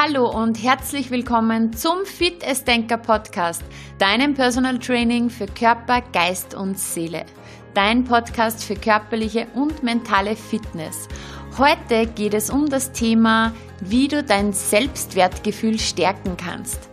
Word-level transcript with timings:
Hallo 0.00 0.30
und 0.30 0.62
herzlich 0.62 1.10
willkommen 1.10 1.72
zum 1.72 2.04
Fit 2.04 2.46
as 2.46 2.62
Denker 2.62 2.98
Podcast, 2.98 3.64
deinem 3.98 4.32
Personal 4.32 4.78
Training 4.78 5.28
für 5.28 5.46
Körper, 5.46 6.02
Geist 6.12 6.54
und 6.54 6.78
Seele. 6.78 7.26
Dein 7.74 8.04
Podcast 8.04 8.62
für 8.62 8.76
körperliche 8.76 9.48
und 9.56 9.82
mentale 9.82 10.36
Fitness. 10.36 11.08
Heute 11.58 12.06
geht 12.06 12.34
es 12.34 12.48
um 12.48 12.70
das 12.70 12.92
Thema, 12.92 13.52
wie 13.80 14.06
du 14.06 14.22
dein 14.22 14.52
Selbstwertgefühl 14.52 15.80
stärken 15.80 16.36
kannst. 16.36 16.88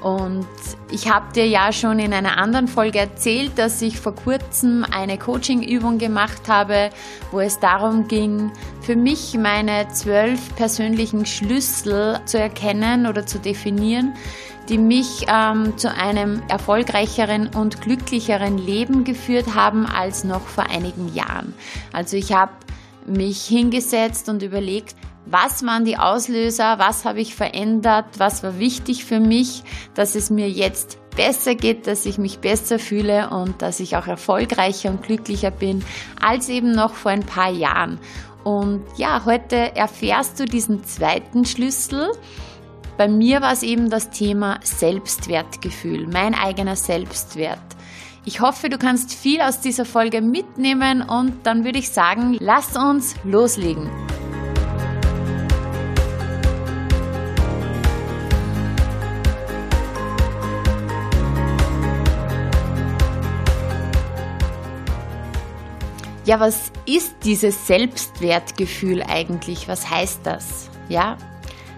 Und 0.00 0.46
ich 0.90 1.10
habe 1.10 1.32
dir 1.34 1.46
ja 1.46 1.72
schon 1.72 1.98
in 1.98 2.14
einer 2.14 2.38
anderen 2.38 2.68
Folge 2.68 2.98
erzählt, 2.98 3.58
dass 3.58 3.82
ich 3.82 4.00
vor 4.00 4.14
kurzem 4.14 4.84
eine 4.90 5.18
Coaching-Übung 5.18 5.98
gemacht 5.98 6.48
habe, 6.48 6.90
wo 7.30 7.40
es 7.40 7.60
darum 7.60 8.08
ging, 8.08 8.50
für 8.80 8.96
mich 8.96 9.36
meine 9.36 9.88
zwölf 9.88 10.54
persönlichen 10.56 11.26
Schlüssel 11.26 12.20
zu 12.24 12.38
erkennen 12.38 13.06
oder 13.06 13.26
zu 13.26 13.38
definieren, 13.38 14.14
die 14.70 14.78
mich 14.78 15.26
ähm, 15.28 15.76
zu 15.76 15.92
einem 15.92 16.42
erfolgreicheren 16.48 17.48
und 17.48 17.82
glücklicheren 17.82 18.56
Leben 18.56 19.04
geführt 19.04 19.54
haben 19.54 19.84
als 19.84 20.24
noch 20.24 20.42
vor 20.42 20.64
einigen 20.70 21.12
Jahren. 21.12 21.52
Also 21.92 22.16
ich 22.16 22.32
habe 22.32 22.52
mich 23.06 23.42
hingesetzt 23.42 24.28
und 24.28 24.42
überlegt, 24.42 24.94
was 25.30 25.64
waren 25.64 25.84
die 25.84 25.96
Auslöser, 25.96 26.78
was 26.78 27.04
habe 27.04 27.20
ich 27.20 27.34
verändert, 27.34 28.06
was 28.18 28.42
war 28.42 28.58
wichtig 28.58 29.04
für 29.04 29.20
mich, 29.20 29.62
dass 29.94 30.14
es 30.14 30.28
mir 30.28 30.50
jetzt 30.50 30.98
besser 31.16 31.54
geht, 31.54 31.86
dass 31.86 32.06
ich 32.06 32.18
mich 32.18 32.38
besser 32.38 32.78
fühle 32.78 33.30
und 33.30 33.62
dass 33.62 33.80
ich 33.80 33.96
auch 33.96 34.06
erfolgreicher 34.06 34.90
und 34.90 35.02
glücklicher 35.02 35.50
bin 35.50 35.84
als 36.20 36.48
eben 36.48 36.72
noch 36.72 36.94
vor 36.94 37.12
ein 37.12 37.24
paar 37.24 37.50
Jahren. 37.50 37.98
Und 38.42 38.82
ja, 38.96 39.22
heute 39.24 39.76
erfährst 39.76 40.40
du 40.40 40.46
diesen 40.46 40.84
zweiten 40.84 41.44
Schlüssel. 41.44 42.10
Bei 42.96 43.06
mir 43.06 43.40
war 43.40 43.52
es 43.52 43.62
eben 43.62 43.90
das 43.90 44.10
Thema 44.10 44.58
Selbstwertgefühl, 44.62 46.06
mein 46.06 46.34
eigener 46.34 46.76
Selbstwert. 46.76 47.60
Ich 48.24 48.40
hoffe, 48.40 48.68
du 48.68 48.78
kannst 48.78 49.14
viel 49.14 49.40
aus 49.40 49.60
dieser 49.60 49.84
Folge 49.84 50.20
mitnehmen 50.20 51.02
und 51.02 51.46
dann 51.46 51.64
würde 51.64 51.78
ich 51.78 51.90
sagen, 51.90 52.36
lass 52.40 52.76
uns 52.76 53.14
loslegen. 53.24 53.88
Ja, 66.30 66.38
was 66.38 66.70
ist 66.86 67.16
dieses 67.24 67.66
Selbstwertgefühl 67.66 69.02
eigentlich? 69.02 69.66
Was 69.66 69.90
heißt 69.90 70.20
das? 70.22 70.70
Ja, 70.88 71.18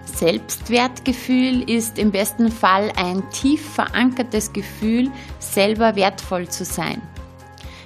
Selbstwertgefühl 0.05 1.67
ist 1.67 1.97
im 1.97 2.11
besten 2.11 2.51
Fall 2.51 2.91
ein 2.95 3.27
tief 3.31 3.67
verankertes 3.67 4.53
Gefühl, 4.53 5.09
selber 5.39 5.95
wertvoll 5.95 6.47
zu 6.49 6.65
sein. 6.65 7.01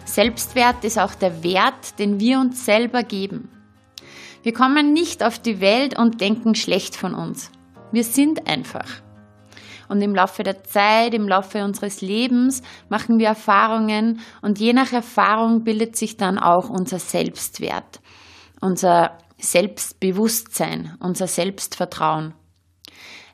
Selbstwert 0.04 0.84
ist 0.84 1.00
auch 1.00 1.16
der 1.16 1.42
Wert, 1.42 1.98
den 2.00 2.20
wir 2.20 2.38
uns 2.38 2.66
selber 2.66 3.02
geben. 3.04 3.48
Wir 4.44 4.52
kommen 4.52 4.92
nicht 4.92 5.24
auf 5.24 5.40
die 5.40 5.62
Welt 5.62 5.98
und 5.98 6.20
denken 6.20 6.54
schlecht 6.54 6.98
von 6.98 7.16
uns. 7.16 7.50
Wir 7.94 8.04
sind 8.04 8.46
einfach. 8.46 8.90
Und 9.90 10.02
im 10.02 10.14
Laufe 10.14 10.44
der 10.44 10.64
Zeit, 10.64 11.14
im 11.14 11.28
Laufe 11.28 11.64
unseres 11.64 12.02
Lebens 12.02 12.62
machen 12.90 13.20
wir 13.20 13.28
Erfahrungen 13.28 14.20
und 14.42 14.60
je 14.60 14.74
nach 14.74 14.92
Erfahrung 14.92 15.64
bildet 15.64 15.96
sich 15.96 16.18
dann 16.18 16.38
auch 16.38 16.70
unser 16.70 17.00
Selbstwert, 17.00 18.02
unser 18.60 19.18
Selbstbewusstsein, 19.38 20.98
unser 21.00 21.28
Selbstvertrauen. 21.28 22.34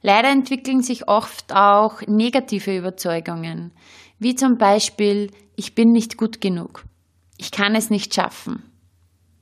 Leider 0.02 0.30
entwickeln 0.30 0.81
sich 0.81 1.08
oft 1.08 1.53
auch 1.56 2.02
negative 2.08 2.78
Überzeugungen, 2.78 3.72
wie 4.20 4.35
zum 4.35 4.58
Beispiel, 4.58 5.31
ich 5.56 5.75
bin 5.75 5.91
nicht 5.91 6.18
gut 6.18 6.41
genug, 6.41 6.84
ich 7.38 7.52
kann 7.52 7.74
es 7.74 7.90
nicht 7.90 8.14
schaffen, 8.14 8.64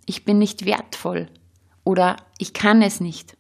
ich 0.05 0.23
bin 0.23 0.38
nicht 0.38 0.66
wertvoll 0.66 1.29
oder 1.83 2.17
ich 2.38 2.53
kann 2.53 2.81
es 2.81 2.99
nicht. 2.99 3.35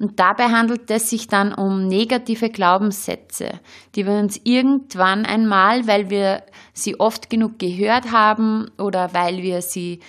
Und 0.00 0.18
dabei 0.18 0.48
handelt 0.48 0.90
es 0.90 1.08
sich 1.08 1.28
dann 1.28 1.54
um 1.54 1.86
negative 1.86 2.50
Glaubenssätze, 2.50 3.60
die 3.94 4.04
wir 4.06 4.14
uns 4.14 4.40
irgendwann 4.42 5.24
einmal, 5.24 5.86
weil 5.86 6.10
wir 6.10 6.42
sie 6.72 6.98
oft 6.98 7.30
genug 7.30 7.58
gehört 7.58 8.10
haben 8.10 8.70
oder 8.76 9.14
weil 9.14 9.42
wir 9.42 9.62
sie 9.62 10.00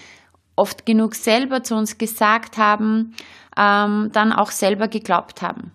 oft 0.56 0.86
genug 0.86 1.14
selber 1.16 1.64
zu 1.64 1.76
uns 1.76 1.98
gesagt 1.98 2.58
haben, 2.58 3.14
ähm, 3.58 4.10
dann 4.12 4.34
auch 4.34 4.52
selber 4.52 4.88
geglaubt 4.88 5.42
haben. 5.42 5.72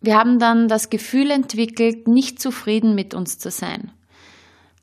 Wir 0.00 0.16
haben 0.16 0.40
dann 0.40 0.66
das 0.66 0.90
Gefühl 0.90 1.30
entwickelt, 1.30 2.08
nicht 2.08 2.40
zufrieden 2.40 2.96
mit 2.96 3.14
uns 3.14 3.38
zu 3.38 3.52
sein, 3.52 3.92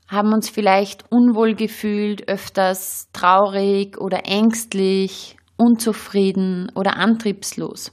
haben 0.07 0.31
uns 0.31 0.49
vielleicht 0.49 1.11
unwohl 1.11 1.55
gefühlt, 1.55 2.29
öfters 2.29 3.09
traurig 3.11 3.97
oder 3.97 4.25
ängstlich 4.25 5.35
unzufrieden 5.59 6.71
oder 6.73 6.97
antriebslos. 6.97 7.91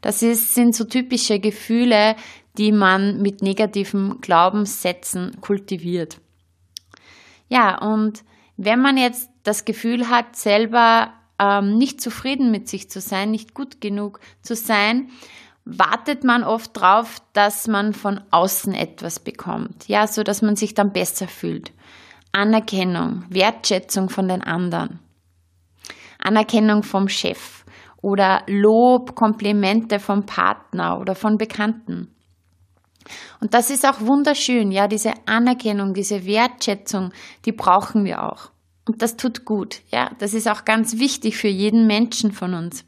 Das 0.00 0.22
ist, 0.22 0.54
sind 0.54 0.74
so 0.74 0.84
typische 0.84 1.38
Gefühle, 1.38 2.16
die 2.58 2.72
man 2.72 3.22
mit 3.22 3.40
negativen 3.40 4.20
Glaubenssätzen 4.20 5.40
kultiviert. 5.40 6.18
Ja, 7.48 7.78
und 7.78 8.24
wenn 8.56 8.80
man 8.80 8.96
jetzt 8.96 9.30
das 9.42 9.64
Gefühl 9.64 10.08
hat, 10.08 10.36
selber 10.36 11.12
ähm, 11.38 11.78
nicht 11.78 12.00
zufrieden 12.00 12.50
mit 12.50 12.68
sich 12.68 12.90
zu 12.90 13.00
sein, 13.00 13.30
nicht 13.30 13.54
gut 13.54 13.80
genug 13.80 14.20
zu 14.42 14.54
sein, 14.54 15.08
wartet 15.64 16.24
man 16.24 16.44
oft 16.44 16.76
darauf, 16.76 17.22
dass 17.32 17.68
man 17.68 17.94
von 17.94 18.20
außen 18.30 18.74
etwas 18.74 19.20
bekommt, 19.20 19.88
ja, 19.88 20.06
so 20.06 20.22
dass 20.24 20.42
man 20.42 20.56
sich 20.56 20.74
dann 20.74 20.92
besser 20.92 21.28
fühlt. 21.28 21.72
Anerkennung, 22.32 23.24
Wertschätzung 23.28 24.08
von 24.08 24.28
den 24.28 24.42
anderen. 24.42 24.98
Anerkennung 26.24 26.82
vom 26.82 27.08
Chef 27.08 27.64
oder 28.00 28.42
Lob, 28.48 29.14
Komplimente 29.14 29.98
vom 29.98 30.26
Partner 30.26 30.98
oder 30.98 31.14
von 31.14 31.38
Bekannten. 31.38 32.14
Und 33.40 33.54
das 33.54 33.70
ist 33.70 33.86
auch 33.86 34.00
wunderschön, 34.00 34.70
ja, 34.70 34.86
diese 34.86 35.12
Anerkennung, 35.26 35.94
diese 35.94 36.24
Wertschätzung, 36.24 37.12
die 37.44 37.52
brauchen 37.52 38.04
wir 38.04 38.22
auch. 38.22 38.50
Und 38.86 39.02
das 39.02 39.16
tut 39.16 39.44
gut, 39.44 39.80
ja, 39.90 40.10
das 40.18 40.34
ist 40.34 40.48
auch 40.48 40.64
ganz 40.64 40.98
wichtig 40.98 41.36
für 41.36 41.48
jeden 41.48 41.86
Menschen 41.86 42.32
von 42.32 42.54
uns. 42.54 42.84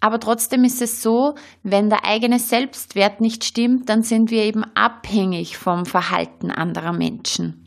Aber 0.00 0.20
trotzdem 0.20 0.64
ist 0.64 0.82
es 0.82 1.02
so, 1.02 1.34
wenn 1.62 1.88
der 1.88 2.04
eigene 2.04 2.38
Selbstwert 2.38 3.22
nicht 3.22 3.44
stimmt, 3.44 3.88
dann 3.88 4.02
sind 4.02 4.30
wir 4.30 4.42
eben 4.42 4.64
abhängig 4.74 5.56
vom 5.56 5.86
Verhalten 5.86 6.50
anderer 6.50 6.92
Menschen. 6.92 7.66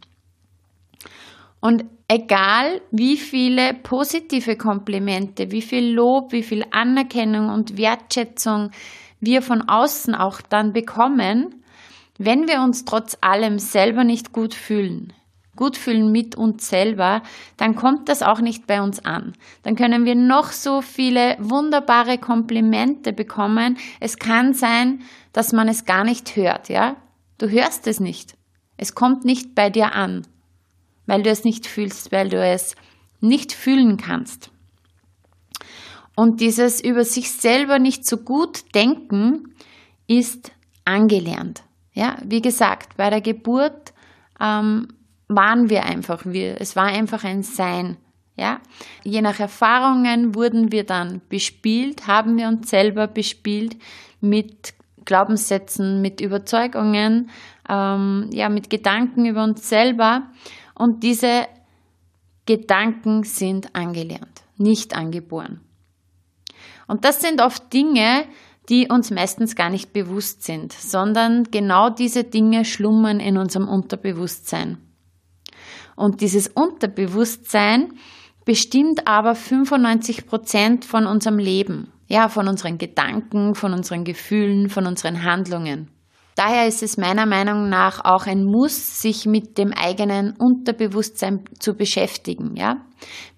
Und 1.60 1.86
egal 2.08 2.82
wie 2.92 3.18
viele 3.18 3.74
positive 3.74 4.56
Komplimente, 4.56 5.52
wie 5.52 5.62
viel 5.62 5.94
Lob, 5.94 6.32
wie 6.32 6.44
viel 6.44 6.64
Anerkennung 6.72 7.50
und 7.50 7.78
Wertschätzung 7.78 8.72
wir 9.20 9.42
von 9.42 9.68
außen 9.68 10.16
auch 10.16 10.42
dann 10.42 10.74
bekommen, 10.74 11.64
wenn 12.18 12.48
wir 12.48 12.62
uns 12.62 12.86
trotz 12.86 13.18
allem 13.22 13.60
selber 13.60 14.04
nicht 14.04 14.32
gut 14.32 14.54
fühlen, 14.54 15.14
gut 15.56 15.76
fühlen 15.76 16.12
mit 16.12 16.36
uns 16.36 16.70
selber, 16.70 17.24
dann 17.58 17.76
kommt 17.76 18.10
das 18.10 18.24
auch 18.24 18.40
nicht 18.40 18.68
bei 18.68 18.82
uns 18.82 19.04
an. 19.06 19.34
Dann 19.64 19.76
können 19.76 20.06
wir 20.06 20.16
noch 20.16 20.52
so 20.52 20.82
viele 20.82 21.36
wunderbare 21.40 22.18
Komplimente 22.18 23.12
bekommen. 23.12 23.78
Es 24.00 24.18
kann 24.18 24.54
sein, 24.54 25.02
dass 25.34 25.52
man 25.52 25.68
es 25.68 25.86
gar 25.86 26.04
nicht 26.04 26.36
hört, 26.36 26.70
ja? 26.70 26.96
Du 27.38 27.50
hörst 27.50 27.86
es 27.88 28.00
nicht. 28.00 28.36
Es 28.78 28.96
kommt 28.96 29.26
nicht 29.26 29.54
bei 29.54 29.70
dir 29.70 29.94
an 29.94 30.26
weil 31.08 31.24
du 31.24 31.32
es 31.32 31.44
nicht 31.44 31.66
fühlst, 31.66 32.12
weil 32.12 32.30
du 32.30 32.40
es 32.40 32.76
nicht 33.20 33.52
fühlen 33.52 33.98
kannst. 33.98 34.52
Und 36.16 36.42
dieses 36.42 36.84
über 36.84 37.04
sich 37.04 37.32
selber 37.32 37.80
nicht 37.80 38.06
so 38.06 38.18
gut 38.18 38.76
denken 38.76 39.56
ist 40.08 40.52
angelernt. 40.86 41.64
Ja, 41.94 42.18
wie 42.24 42.42
gesagt, 42.42 42.98
bei 42.98 43.10
der 43.10 43.22
Geburt 43.22 43.94
ähm, 44.40 44.88
waren 45.28 45.70
wir 45.70 45.84
einfach 45.86 46.26
wir. 46.26 46.60
Es 46.62 46.76
war 46.76 46.86
einfach 46.86 47.24
ein 47.24 47.44
Sein. 47.44 47.98
Ja, 48.36 48.62
je 49.04 49.22
nach 49.22 49.40
Erfahrungen 49.40 50.36
wurden 50.36 50.72
wir 50.72 50.84
dann 50.84 51.22
bespielt, 51.28 52.06
haben 52.06 52.38
wir 52.38 52.48
uns 52.48 52.70
selber 52.70 53.08
bespielt 53.08 53.76
mit 54.22 54.76
Glaubenssätzen, 55.06 56.02
mit 56.02 56.22
Überzeugungen, 56.22 57.32
ähm, 57.68 58.30
ja, 58.32 58.50
mit 58.50 58.70
Gedanken 58.70 59.26
über 59.26 59.44
uns 59.44 59.68
selber. 59.68 60.24
Und 60.78 61.04
diese 61.04 61.48
Gedanken 62.46 63.24
sind 63.24 63.76
angelernt, 63.76 64.44
nicht 64.58 64.96
angeboren. 64.96 65.62
Und 66.88 67.04
das 67.04 67.22
sind 67.22 67.42
oft 67.42 67.74
Dinge, 67.74 68.26
die 68.70 68.88
uns 68.90 69.12
meistens 69.12 69.56
gar 69.56 69.70
nicht 69.70 69.94
bewusst 69.94 70.44
sind, 70.44 70.74
sondern 70.74 71.46
genau 71.46 71.90
diese 71.90 72.24
Dinge 72.24 72.66
schlummern 72.66 73.20
in 73.20 73.38
unserem 73.38 73.68
Unterbewusstsein. 73.68 74.78
Und 75.96 76.22
dieses 76.22 76.48
Unterbewusstsein 76.48 77.94
bestimmt 78.46 79.08
aber 79.08 79.36
95 79.36 80.28
Prozent 80.28 80.86
von 80.86 81.06
unserem 81.06 81.40
Leben. 81.40 81.92
Ja, 82.08 82.30
von 82.30 82.48
unseren 82.48 82.78
Gedanken, 82.78 83.56
von 83.56 83.74
unseren 83.74 84.06
Gefühlen, 84.06 84.70
von 84.70 84.86
unseren 84.86 85.24
Handlungen. 85.24 85.90
Daher 86.38 86.68
ist 86.68 86.84
es 86.84 86.98
meiner 86.98 87.26
Meinung 87.26 87.68
nach 87.68 88.06
auch 88.06 88.28
ein 88.28 88.46
Muss, 88.46 89.02
sich 89.02 89.26
mit 89.26 89.58
dem 89.58 89.74
eigenen 89.74 90.36
Unterbewusstsein 90.38 91.46
zu 91.58 91.74
beschäftigen, 91.74 92.56
ja? 92.56 92.86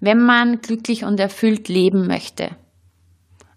Wenn 0.00 0.18
man 0.18 0.60
glücklich 0.60 1.04
und 1.04 1.18
erfüllt 1.18 1.68
leben 1.68 2.06
möchte. 2.06 2.50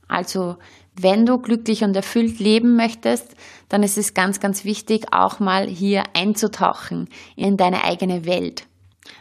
Also, 0.07 0.55
wenn 0.97 1.25
du 1.25 1.39
glücklich 1.39 1.83
und 1.83 1.93
erfüllt 1.93 2.39
leben 2.39 2.77
möchtest, 2.77 3.35
dann 3.67 3.83
ist 3.83 3.97
es 3.97 4.13
ganz, 4.13 4.39
ganz 4.39 4.63
wichtig, 4.63 5.07
auch 5.11 5.41
mal 5.41 5.67
hier 5.67 6.03
einzutauchen 6.15 7.09
in 7.35 7.57
deine 7.57 7.83
eigene 7.83 8.25
Welt. 8.25 8.65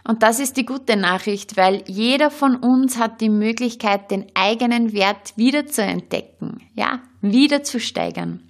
Und 0.06 0.22
das 0.22 0.38
ist 0.38 0.56
die 0.56 0.66
gute 0.66 0.96
Nachricht, 0.96 1.56
weil 1.56 1.82
jeder 1.88 2.30
von 2.30 2.54
uns 2.54 2.96
hat 2.96 3.20
die 3.20 3.28
Möglichkeit, 3.28 4.12
den 4.12 4.26
eigenen 4.34 4.92
Wert 4.92 5.36
wieder 5.36 5.66
zu 5.66 5.82
entdecken, 5.82 6.60
ja, 6.74 7.00
wieder 7.20 7.64
zu 7.64 7.80
steigern. 7.80 8.40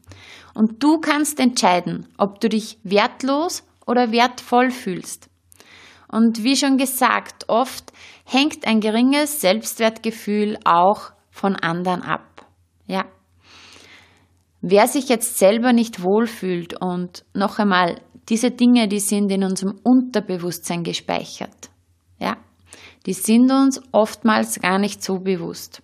Und 0.55 0.83
du 0.83 0.99
kannst 0.99 1.41
entscheiden, 1.41 2.09
ob 2.19 2.41
du 2.41 2.49
dich 2.49 2.79
wertlos 2.83 3.65
oder 3.87 4.13
wertvoll 4.13 4.71
fühlst. 4.71 5.29
Und 6.09 6.45
wie 6.45 6.57
schon 6.57 6.77
gesagt, 6.77 7.49
oft 7.49 7.93
hängt 8.25 8.67
ein 8.67 8.81
geringes 8.81 9.41
Selbstwertgefühl 9.41 10.59
auch 10.65 11.13
von 11.31 11.57
anderen 11.57 12.03
ab. 12.03 12.47
Ja. 12.87 13.07
Wer 14.61 14.87
sich 14.87 15.09
jetzt 15.09 15.39
selber 15.39 15.73
nicht 15.73 16.03
wohlfühlt 16.03 16.81
und 16.81 17.25
noch 17.35 17.59
einmal, 17.59 18.01
diese 18.29 18.51
Dinge, 18.51 18.89
die 18.89 19.01
sind 19.01 19.33
in 19.33 19.43
unserem 19.43 19.81
Unterbewusstsein 19.83 20.85
gespeichert. 20.85 21.71
Ja. 22.19 22.37
Die 23.07 23.15
sind 23.15 23.51
uns 23.51 23.81
oftmals 23.91 24.61
gar 24.61 24.79
nicht 24.79 25.03
so 25.03 25.19
bewusst. 25.19 25.83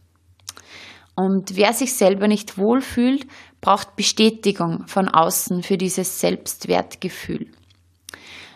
Und 1.17 1.56
wer 1.56 1.73
sich 1.73 1.94
selber 1.94 2.29
nicht 2.29 2.59
wohlfühlt, 2.59 3.26
braucht 3.61 3.97
Bestätigung 3.97 4.87
von 4.87 5.09
außen 5.09 5.63
für 5.63 5.77
dieses 5.77 6.21
Selbstwertgefühl. 6.21 7.51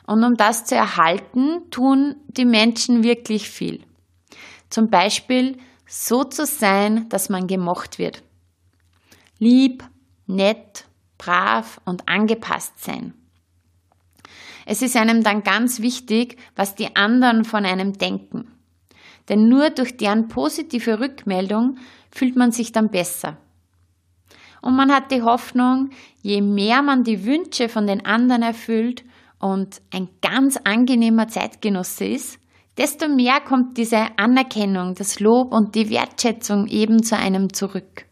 Und 0.06 0.24
um 0.24 0.34
das 0.34 0.64
zu 0.64 0.74
erhalten, 0.74 1.70
tun 1.70 2.16
die 2.26 2.44
Menschen 2.44 3.02
wirklich 3.02 3.48
viel. 3.48 3.84
Zum 4.68 4.88
Beispiel 4.88 5.58
so 5.86 6.24
zu 6.24 6.46
sein, 6.46 7.08
dass 7.08 7.28
man 7.28 7.46
gemocht 7.46 7.98
wird. 7.98 8.22
Lieb, 9.38 9.84
nett, 10.26 10.86
brav 11.18 11.80
und 11.84 12.08
angepasst 12.08 12.82
sein. 12.82 13.14
Es 14.64 14.82
ist 14.82 14.96
einem 14.96 15.22
dann 15.22 15.42
ganz 15.42 15.80
wichtig, 15.80 16.36
was 16.56 16.74
die 16.74 16.94
anderen 16.96 17.44
von 17.44 17.64
einem 17.64 17.94
denken. 17.94 18.48
Denn 19.28 19.48
nur 19.48 19.70
durch 19.70 19.96
deren 19.96 20.28
positive 20.28 21.00
Rückmeldung 21.00 21.78
fühlt 22.10 22.36
man 22.36 22.52
sich 22.52 22.72
dann 22.72 22.90
besser. 22.90 23.38
Und 24.62 24.76
man 24.76 24.92
hat 24.92 25.10
die 25.10 25.22
Hoffnung, 25.22 25.90
je 26.22 26.40
mehr 26.40 26.82
man 26.82 27.02
die 27.02 27.24
Wünsche 27.24 27.68
von 27.68 27.86
den 27.86 28.06
anderen 28.06 28.42
erfüllt 28.42 29.04
und 29.38 29.82
ein 29.92 30.08
ganz 30.22 30.56
angenehmer 30.62 31.26
Zeitgenosse 31.26 32.06
ist, 32.06 32.38
desto 32.78 33.08
mehr 33.08 33.40
kommt 33.40 33.76
diese 33.76 34.06
Anerkennung, 34.16 34.94
das 34.94 35.20
Lob 35.20 35.52
und 35.52 35.74
die 35.74 35.90
Wertschätzung 35.90 36.68
eben 36.68 37.02
zu 37.02 37.16
einem 37.16 37.52
zurück. 37.52 38.06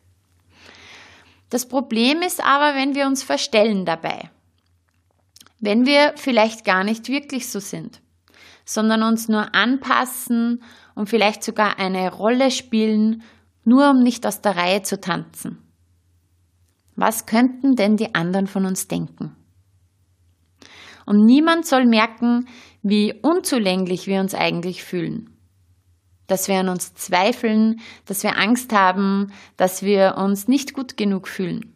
Das 1.50 1.67
Problem 1.67 2.20
ist 2.20 2.44
aber, 2.44 2.75
wenn 2.75 2.94
wir 2.94 3.06
uns 3.06 3.23
verstellen 3.23 3.85
dabei. 3.85 4.31
Wenn 5.61 5.87
wir 5.87 6.14
vielleicht 6.17 6.64
gar 6.64 6.85
nicht 6.85 7.08
wirklich 7.08 7.49
so 7.49 7.61
sind, 7.61 8.00
sondern 8.64 9.03
uns 9.03 9.29
nur 9.29 9.55
anpassen 9.55 10.62
und 10.94 11.08
vielleicht 11.08 11.44
sogar 11.44 11.79
eine 11.79 12.12
Rolle 12.12 12.50
spielen, 12.50 13.23
nur 13.64 13.91
um 13.91 14.03
nicht 14.03 14.26
aus 14.26 14.41
der 14.41 14.56
Reihe 14.56 14.82
zu 14.82 15.00
tanzen. 15.00 15.69
Was 17.00 17.25
könnten 17.25 17.76
denn 17.76 17.97
die 17.97 18.14
anderen 18.14 18.47
von 18.47 18.67
uns 18.67 18.87
denken? 18.87 19.35
Und 21.06 21.25
niemand 21.25 21.64
soll 21.64 21.87
merken, 21.87 22.47
wie 22.82 23.14
unzulänglich 23.23 24.06
wir 24.06 24.20
uns 24.20 24.35
eigentlich 24.35 24.85
fühlen. 24.85 25.35
Dass 26.26 26.47
wir 26.47 26.61
an 26.61 26.69
uns 26.69 26.94
zweifeln, 26.94 27.81
dass 28.05 28.23
wir 28.23 28.37
Angst 28.37 28.75
haben, 28.75 29.32
dass 29.56 29.82
wir 29.82 30.17
uns 30.19 30.47
nicht 30.47 30.75
gut 30.75 30.99
genug 30.99 31.26
fühlen. 31.26 31.73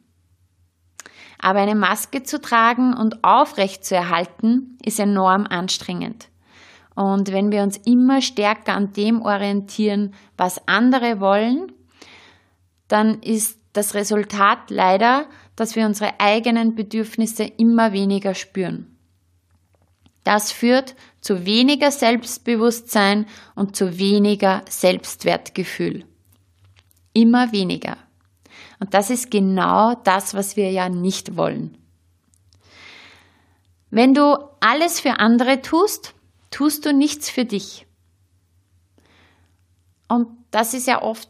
Aber 1.39 1.61
eine 1.61 1.75
Maske 1.75 2.23
zu 2.23 2.39
tragen 2.39 2.95
und 2.95 3.25
aufrecht 3.25 3.83
zu 3.83 3.97
erhalten, 3.97 4.77
ist 4.85 5.01
enorm 5.01 5.47
anstrengend. 5.47 6.29
Und 6.97 7.33
wenn 7.33 7.51
wir 7.51 7.63
uns 7.63 7.79
immer 7.79 8.21
stärker 8.21 8.75
an 8.75 8.93
dem 8.93 9.23
orientieren, 9.23 10.13
was 10.37 10.69
andere 10.69 11.19
wollen, 11.19 11.73
dann 12.89 13.23
ist 13.23 13.64
das 13.75 13.95
Resultat 13.95 14.71
leider, 14.71 15.29
dass 15.57 15.77
wir 15.77 15.85
unsere 15.85 16.19
eigenen 16.19 16.75
Bedürfnisse 16.75 17.45
immer 17.45 17.93
weniger 17.93 18.35
spüren. 18.35 18.97
Das 20.23 20.51
führt 20.51 20.95
zu 21.21 21.45
weniger 21.45 21.91
Selbstbewusstsein 21.91 23.27
und 23.55 23.77
zu 23.77 23.99
weniger 23.99 24.63
Selbstwertgefühl. 24.69 26.07
Immer 27.13 27.53
weniger. 27.53 27.99
Und 28.81 28.95
das 28.95 29.11
ist 29.11 29.31
genau 29.31 29.95
das, 29.95 30.35
was 30.35 30.57
wir 30.57 30.71
ja 30.71 30.89
nicht 30.89 31.37
wollen. 31.37 31.77
Wenn 33.91 34.15
du 34.15 34.37
alles 34.61 34.99
für 34.99 35.21
andere 35.21 35.63
tust, 35.63 36.15
tust 36.51 36.87
du 36.87 36.93
nichts 36.93 37.29
für 37.31 37.45
dich. 37.45 37.87
Und 40.09 40.29
das 40.51 40.75
ist 40.75 40.87
ja 40.87 41.03
oft 41.03 41.29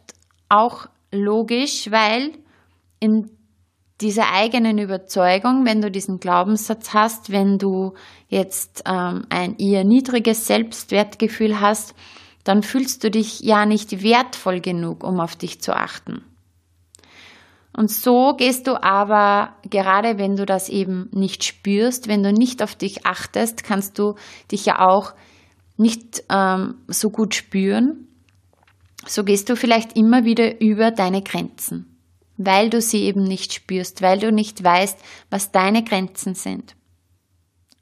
auch 0.49 0.87
logisch, 1.11 1.91
weil 1.91 2.31
in 2.99 3.29
dieser 4.01 4.31
eigenen 4.33 4.77
Überzeugung, 4.77 5.65
wenn 5.65 5.81
du 5.81 5.89
diesen 5.89 6.19
Glaubenssatz 6.19 6.93
hast, 6.93 7.31
wenn 7.31 7.57
du 7.57 7.93
jetzt 8.27 8.83
ähm, 8.85 9.25
ein 9.29 9.57
eher 9.57 9.83
niedriges 9.83 10.47
Selbstwertgefühl 10.47 11.61
hast, 11.61 11.95
dann 12.43 12.61
fühlst 12.61 13.03
du 13.03 13.09
dich 13.09 13.39
ja 13.39 13.65
nicht 13.65 14.03
wertvoll 14.03 14.59
genug, 14.59 15.03
um 15.03 15.19
auf 15.19 15.35
dich 15.35 15.61
zu 15.61 15.75
achten. 15.75 16.23
Und 17.75 17.91
so 17.91 18.35
gehst 18.37 18.67
du 18.67 18.81
aber, 18.81 19.55
gerade 19.69 20.17
wenn 20.17 20.35
du 20.35 20.45
das 20.45 20.69
eben 20.69 21.09
nicht 21.11 21.43
spürst, 21.43 22.07
wenn 22.07 22.23
du 22.23 22.31
nicht 22.31 22.61
auf 22.63 22.75
dich 22.75 23.05
achtest, 23.05 23.63
kannst 23.63 23.99
du 23.99 24.15
dich 24.51 24.65
ja 24.65 24.79
auch 24.79 25.13
nicht 25.77 26.23
ähm, 26.29 26.75
so 26.87 27.09
gut 27.09 27.35
spüren 27.35 28.07
so 29.07 29.23
gehst 29.23 29.49
du 29.49 29.55
vielleicht 29.55 29.95
immer 29.95 30.25
wieder 30.25 30.61
über 30.61 30.91
deine 30.91 31.21
Grenzen, 31.21 31.97
weil 32.37 32.69
du 32.69 32.81
sie 32.81 33.03
eben 33.03 33.23
nicht 33.23 33.53
spürst, 33.53 34.01
weil 34.01 34.19
du 34.19 34.31
nicht 34.31 34.63
weißt, 34.63 34.97
was 35.29 35.51
deine 35.51 35.83
Grenzen 35.83 36.35
sind. 36.35 36.75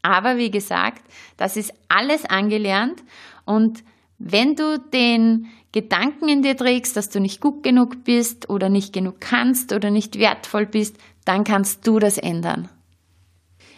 Aber 0.02 0.38
wie 0.38 0.52
gesagt, 0.52 1.02
das 1.38 1.56
ist 1.56 1.74
alles 1.88 2.26
angelernt 2.26 3.04
und 3.46 3.84
wenn 4.20 4.56
du 4.56 4.80
den 4.80 5.48
Gedanken 5.72 6.30
in 6.30 6.44
dir 6.44 6.56
trägst, 6.56 6.96
dass 6.96 7.10
du 7.10 7.20
nicht 7.20 7.42
gut 7.42 7.64
genug 7.64 8.04
bist 8.04 8.50
oder 8.50 8.70
nicht 8.70 8.94
genug 8.94 9.20
kannst 9.20 9.74
oder 9.74 9.90
nicht 9.90 10.20
wertvoll 10.20 10.66
bist, 10.66 10.98
dann 11.26 11.44
kannst 11.44 11.88
du 11.88 12.00
das 12.00 12.18
ändern. 12.18 12.70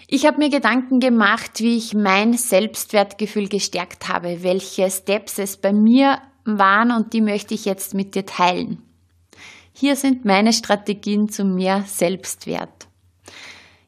Ich 0.07 0.25
habe 0.27 0.37
mir 0.37 0.49
Gedanken 0.49 0.99
gemacht, 0.99 1.61
wie 1.61 1.77
ich 1.77 1.93
mein 1.93 2.33
Selbstwertgefühl 2.33 3.47
gestärkt 3.47 4.07
habe, 4.07 4.43
welche 4.43 4.91
Steps 4.91 5.39
es 5.39 5.57
bei 5.57 5.73
mir 5.73 6.21
waren 6.45 6.91
und 6.91 7.13
die 7.13 7.21
möchte 7.21 7.53
ich 7.53 7.65
jetzt 7.65 7.93
mit 7.93 8.15
dir 8.15 8.25
teilen. 8.25 8.81
Hier 9.73 9.95
sind 9.95 10.23
meine 10.23 10.53
Strategien 10.53 11.27
zu 11.27 11.43
mehr 11.43 11.81
Selbstwert. 11.81 12.87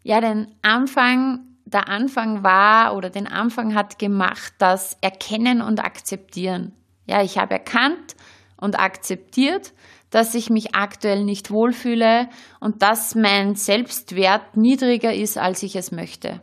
Ja, 0.04 0.20
den 0.20 0.48
Anfang, 0.62 1.40
der 1.66 1.88
Anfang 1.88 2.44
war 2.44 2.96
oder 2.96 3.10
den 3.10 3.28
Anfang 3.28 3.74
hat 3.74 4.00
gemacht 4.00 4.54
das 4.58 4.98
Erkennen 5.02 5.62
und 5.62 5.80
Akzeptieren. 5.80 6.74
Ja, 7.06 7.22
ich 7.24 7.38
habe 7.38 7.54
erkannt 7.54 8.16
und 8.58 8.78
akzeptiert, 8.80 9.74
dass 10.10 10.36
ich 10.36 10.50
mich 10.50 10.76
aktuell 10.76 11.24
nicht 11.24 11.52
wohlfühle 11.52 12.30
und 12.60 12.82
dass 12.82 13.16
mein 13.16 13.56
Selbstwert 13.56 14.58
niedriger 14.58 15.14
ist, 15.14 15.38
als 15.38 15.64
ich 15.64 15.76
es 15.76 15.92
möchte. 15.92 16.42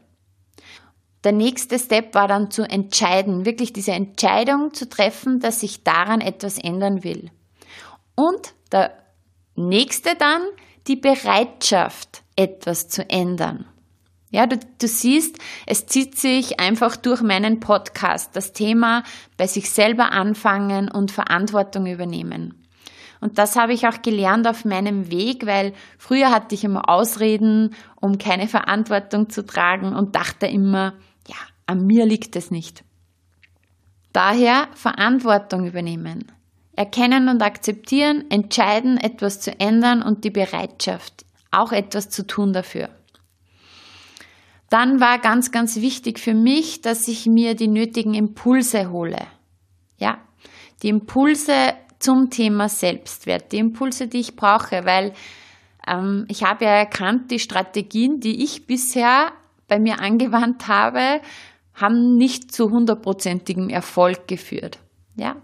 Der 1.24 1.32
nächste 1.32 1.78
Step 1.78 2.14
war 2.14 2.28
dann 2.28 2.50
zu 2.50 2.62
entscheiden, 2.62 3.46
wirklich 3.46 3.72
diese 3.72 3.92
Entscheidung 3.92 4.74
zu 4.74 4.88
treffen, 4.88 5.40
dass 5.40 5.62
ich 5.62 5.82
daran 5.82 6.20
etwas 6.20 6.58
ändern 6.58 7.02
will. 7.02 7.30
Und 8.14 8.54
der 8.70 8.92
nächste 9.56 10.14
dann 10.16 10.42
die 10.86 10.96
Bereitschaft, 10.96 12.22
etwas 12.36 12.88
zu 12.88 13.08
ändern. 13.08 13.64
Ja, 14.30 14.46
du, 14.46 14.58
du 14.80 14.88
siehst, 14.88 15.38
es 15.64 15.86
zieht 15.86 16.18
sich 16.18 16.58
einfach 16.58 16.96
durch 16.96 17.22
meinen 17.22 17.60
Podcast 17.60 18.34
das 18.34 18.52
Thema 18.52 19.04
bei 19.36 19.46
sich 19.46 19.70
selber 19.70 20.10
anfangen 20.10 20.90
und 20.90 21.12
Verantwortung 21.12 21.86
übernehmen. 21.86 22.60
Und 23.20 23.38
das 23.38 23.56
habe 23.56 23.72
ich 23.72 23.86
auch 23.86 24.02
gelernt 24.02 24.46
auf 24.48 24.64
meinem 24.64 25.10
Weg, 25.10 25.46
weil 25.46 25.72
früher 25.96 26.30
hatte 26.30 26.54
ich 26.54 26.64
immer 26.64 26.88
Ausreden, 26.90 27.74
um 28.00 28.18
keine 28.18 28.48
Verantwortung 28.48 29.30
zu 29.30 29.46
tragen 29.46 29.94
und 29.94 30.16
dachte 30.16 30.46
immer, 30.46 30.94
an 31.66 31.86
mir 31.86 32.06
liegt 32.06 32.36
es 32.36 32.50
nicht. 32.50 32.84
Daher 34.12 34.68
Verantwortung 34.74 35.66
übernehmen. 35.66 36.30
Erkennen 36.76 37.28
und 37.28 37.42
akzeptieren, 37.42 38.30
entscheiden, 38.30 38.96
etwas 38.96 39.40
zu 39.40 39.58
ändern 39.60 40.02
und 40.02 40.24
die 40.24 40.30
Bereitschaft, 40.30 41.24
auch 41.50 41.72
etwas 41.72 42.10
zu 42.10 42.26
tun 42.26 42.52
dafür. 42.52 42.90
Dann 44.70 45.00
war 45.00 45.18
ganz, 45.18 45.52
ganz 45.52 45.76
wichtig 45.76 46.18
für 46.18 46.34
mich, 46.34 46.80
dass 46.80 47.06
ich 47.06 47.26
mir 47.26 47.54
die 47.54 47.68
nötigen 47.68 48.14
Impulse 48.14 48.90
hole. 48.90 49.20
Ja, 49.98 50.18
die 50.82 50.88
Impulse 50.88 51.74
zum 52.00 52.28
Thema 52.30 52.68
Selbstwert, 52.68 53.52
die 53.52 53.58
Impulse, 53.58 54.08
die 54.08 54.20
ich 54.20 54.36
brauche, 54.36 54.84
weil 54.84 55.12
ähm, 55.86 56.26
ich 56.28 56.42
habe 56.42 56.64
ja 56.64 56.72
erkannt, 56.72 57.30
die 57.30 57.38
Strategien, 57.38 58.20
die 58.20 58.42
ich 58.42 58.66
bisher 58.66 59.32
bei 59.68 59.78
mir 59.78 60.00
angewandt 60.00 60.68
habe, 60.68 61.20
haben 61.74 62.16
nicht 62.16 62.52
zu 62.52 62.70
hundertprozentigem 62.70 63.68
Erfolg 63.68 64.28
geführt. 64.28 64.78
Ja, 65.16 65.36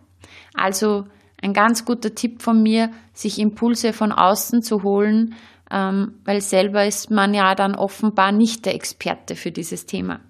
also 0.54 1.04
ein 1.42 1.52
ganz 1.52 1.84
guter 1.84 2.14
Tipp 2.14 2.42
von 2.42 2.62
mir, 2.62 2.90
sich 3.12 3.38
Impulse 3.38 3.92
von 3.92 4.12
außen 4.12 4.62
zu 4.62 4.82
holen, 4.82 5.34
ähm, 5.70 6.14
weil 6.24 6.40
selber 6.40 6.86
ist 6.86 7.10
man 7.10 7.34
ja 7.34 7.54
dann 7.54 7.74
offenbar 7.74 8.32
nicht 8.32 8.66
der 8.66 8.74
Experte 8.74 9.36
für 9.36 9.52
dieses 9.52 9.86
Thema. 9.86 10.20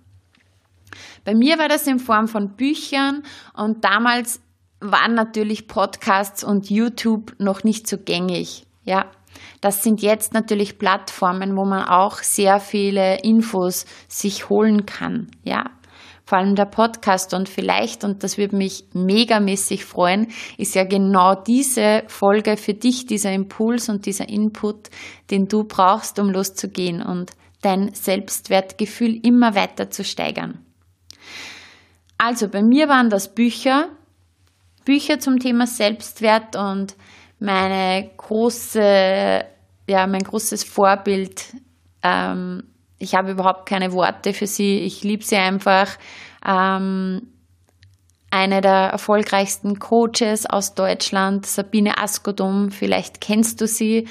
Bei 1.25 1.35
mir 1.35 1.59
war 1.59 1.69
das 1.69 1.87
in 1.87 1.99
Form 1.99 2.29
von 2.29 2.57
Büchern 2.57 3.23
und 3.55 3.85
damals 3.85 4.41
waren 4.81 5.15
natürlich 5.15 5.69
Podcasts 5.69 6.43
und 6.43 6.71
YouTube 6.71 7.35
noch 7.39 7.65
nicht 7.65 7.87
so 7.87 7.99
gängig. 7.99 8.67
Ja, 8.85 9.07
das 9.61 9.83
sind 9.83 10.01
jetzt 10.01 10.33
natürlich 10.33 10.79
Plattformen, 10.79 11.57
wo 11.57 11.65
man 11.65 11.85
auch 11.85 12.19
sehr 12.19 12.61
viele 12.61 13.21
Infos 13.23 13.85
sich 14.09 14.49
holen 14.49 14.87
kann. 14.87 15.31
Ja, 15.45 15.67
vor 16.31 16.39
allem 16.39 16.55
der 16.55 16.67
Podcast 16.67 17.35
und 17.35 17.49
vielleicht, 17.49 18.05
und 18.05 18.23
das 18.23 18.39
würde 18.39 18.55
mich 18.55 18.85
megamäßig 18.93 19.85
freuen, 19.85 20.29
ist 20.59 20.77
ja 20.77 20.85
genau 20.85 21.35
diese 21.35 22.05
Folge 22.07 22.57
für 22.57 22.73
dich, 22.73 23.05
dieser 23.05 23.33
Impuls 23.33 23.89
und 23.89 24.07
dieser 24.07 24.29
Input, 24.29 24.91
den 25.33 25.49
du 25.49 25.65
brauchst, 25.65 26.21
um 26.21 26.31
loszugehen 26.31 27.03
und 27.03 27.33
dein 27.63 27.93
Selbstwertgefühl 27.95 29.19
immer 29.27 29.57
weiter 29.57 29.91
zu 29.91 30.05
steigern. 30.05 30.65
Also 32.17 32.47
bei 32.47 32.63
mir 32.63 32.89
waren 32.89 33.11
das 33.11 33.35
Bücher, 33.35 33.89
Bücher 34.85 35.19
zum 35.19 35.41
Thema 35.41 35.67
Selbstwert 35.67 36.55
und 36.55 36.95
meine 37.41 38.09
große, 38.17 39.45
ja, 39.89 40.07
mein 40.07 40.23
großes 40.23 40.63
Vorbild 40.63 41.57
ähm, 42.05 42.70
ich 43.01 43.15
habe 43.15 43.33
überhaupt 43.33 43.67
keine 43.67 43.93
Worte 43.93 44.33
für 44.33 44.47
sie. 44.47 44.79
Ich 44.81 45.03
liebe 45.03 45.25
sie 45.25 45.37
einfach. 45.37 45.89
Ähm, 46.47 47.23
eine 48.31 48.61
der 48.61 48.91
erfolgreichsten 48.93 49.81
Coaches 49.81 50.47
aus 50.47 50.75
Deutschland, 50.75 51.47
Sabine 51.47 51.99
Askodum, 51.99 52.71
vielleicht 52.71 53.21
kennst 53.21 53.61
du 53.61 53.67
sie. 53.67 54.07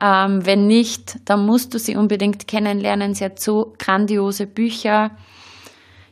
Ähm, 0.00 0.44
wenn 0.44 0.66
nicht, 0.66 1.20
dann 1.24 1.46
musst 1.46 1.72
du 1.72 1.78
sie 1.78 1.96
unbedingt 1.96 2.46
kennenlernen. 2.46 3.14
Sie 3.14 3.24
hat 3.24 3.40
so 3.40 3.74
grandiose 3.78 4.46
Bücher. 4.46 5.12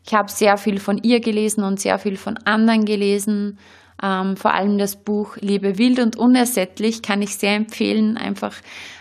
Ich 0.07 0.15
habe 0.15 0.31
sehr 0.31 0.57
viel 0.57 0.79
von 0.79 0.99
ihr 1.03 1.21
gelesen 1.21 1.65
und 1.65 1.81
sehr 1.81 1.99
viel 1.99 2.17
von 2.17 2.39
anderen 2.39 2.85
gelesen. 2.85 3.59
Ähm, 4.03 4.37
vor 4.37 4.55
allem 4.55 4.79
das 4.79 4.97
Buch 4.97 5.37
Liebe 5.37 5.79
wild 5.79 5.99
und 5.99 6.17
unersättlich 6.17 7.03
kann 7.03 7.23
ich 7.23 7.37
sehr 7.37 7.55
empfehlen. 7.55 8.17
Einfach, 8.17 8.55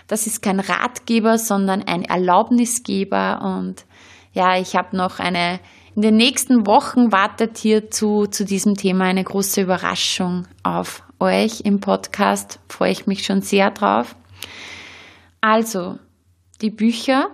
das 0.08 0.28
ist 0.28 0.42
kein 0.42 0.60
Ratgeber, 0.60 1.38
sondern 1.38 1.84
ein 1.84 2.04
Erlaubnisgeber. 2.04 3.42
Und 3.42 3.86
ja, 4.34 4.58
ich 4.58 4.76
habe 4.76 4.98
noch 4.98 5.20
eine, 5.20 5.60
in 5.96 6.02
den 6.02 6.18
nächsten 6.18 6.68
Wochen 6.68 7.12
wartet 7.12 7.58
hier 7.58 7.90
zu, 7.90 8.26
zu 8.28 8.44
diesem 8.44 8.76
Thema 8.76 9.06
eine 9.06 9.24
große 9.24 9.62
Überraschung 9.62 10.48
auf 10.64 11.04
euch 11.20 11.62
im 11.62 11.80
Podcast. 11.80 12.60
Freue 12.68 12.92
ich 12.92 13.08
mich 13.08 13.26
schon 13.26 13.42
sehr 13.42 13.72
drauf. 13.72 14.16
Also, 15.42 15.98
die 16.62 16.72
Bücher. 16.72 17.30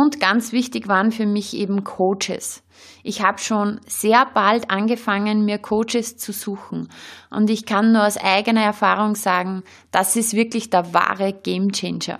Und 0.00 0.18
ganz 0.18 0.52
wichtig 0.52 0.88
waren 0.88 1.12
für 1.12 1.26
mich 1.26 1.54
eben 1.54 1.84
Coaches. 1.84 2.62
Ich 3.02 3.20
habe 3.22 3.36
schon 3.36 3.82
sehr 3.86 4.24
bald 4.32 4.70
angefangen, 4.70 5.44
mir 5.44 5.58
Coaches 5.58 6.16
zu 6.16 6.32
suchen. 6.32 6.88
Und 7.28 7.50
ich 7.50 7.66
kann 7.66 7.92
nur 7.92 8.06
aus 8.06 8.16
eigener 8.16 8.62
Erfahrung 8.62 9.14
sagen, 9.14 9.62
das 9.90 10.16
ist 10.16 10.32
wirklich 10.32 10.70
der 10.70 10.94
wahre 10.94 11.34
Gamechanger. 11.34 12.18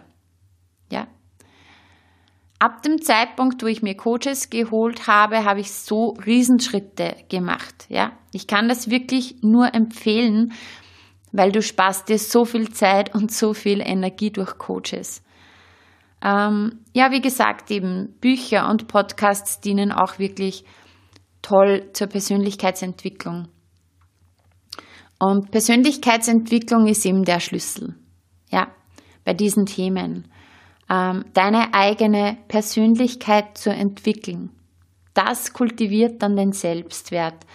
Ja. 0.93 1.07
Ab 2.59 2.83
dem 2.83 3.01
Zeitpunkt, 3.01 3.63
wo 3.63 3.67
ich 3.67 3.81
mir 3.81 3.97
Coaches 3.97 4.51
geholt 4.51 5.07
habe, 5.07 5.47
habe 5.47 5.61
ich 5.61 5.73
so 5.73 6.19
Riesenschritte 6.27 7.17
gemacht. 7.31 7.87
Ja. 7.89 8.13
Ich 8.35 8.47
kann 8.47 8.69
das 8.69 8.91
wirklich 8.91 9.37
nur 9.41 9.75
empfehlen, 9.75 10.53
weil 11.33 11.51
du 11.51 11.63
sparst 11.63 12.11
dir 12.11 12.19
so 12.19 12.45
viel 12.45 12.71
Zeit 12.75 13.15
und 13.15 13.33
so 13.33 13.55
viel 13.55 13.81
Energie 13.81 14.31
durch 14.31 14.59
Coaches. 14.59 15.23
Ähm, 16.23 16.81
ja, 16.93 17.11
wie 17.11 17.21
gesagt, 17.21 17.71
eben 17.71 18.15
Bücher 18.21 18.69
und 18.69 18.89
Podcasts 18.89 19.61
dienen 19.61 19.93
auch 19.93 20.19
wirklich 20.19 20.65
toll 21.43 21.91
zur 21.93 22.09
Persönlichkeitsentwicklung. 22.09 23.49
Und 25.19 25.51
Persönlichkeitsentwicklung 25.51 26.87
ist 26.87 27.05
eben 27.05 27.25
der 27.25 27.41
Schlüssel, 27.41 27.95
ja, 28.51 28.69
bei 29.25 29.35
diesen 29.35 29.67
Themen. 29.67 30.29
Ähm, 30.91 31.25
deine 31.35 31.73
eigene 31.73 32.39
Persönlichkeit 32.49 33.57
zu 33.57 33.71
entwickeln. 33.71 34.51
Das 35.15 35.53
kultiviert 35.53 36.23
dann 36.23 36.37
den 36.37 36.53
Selbstwert. 36.53 37.47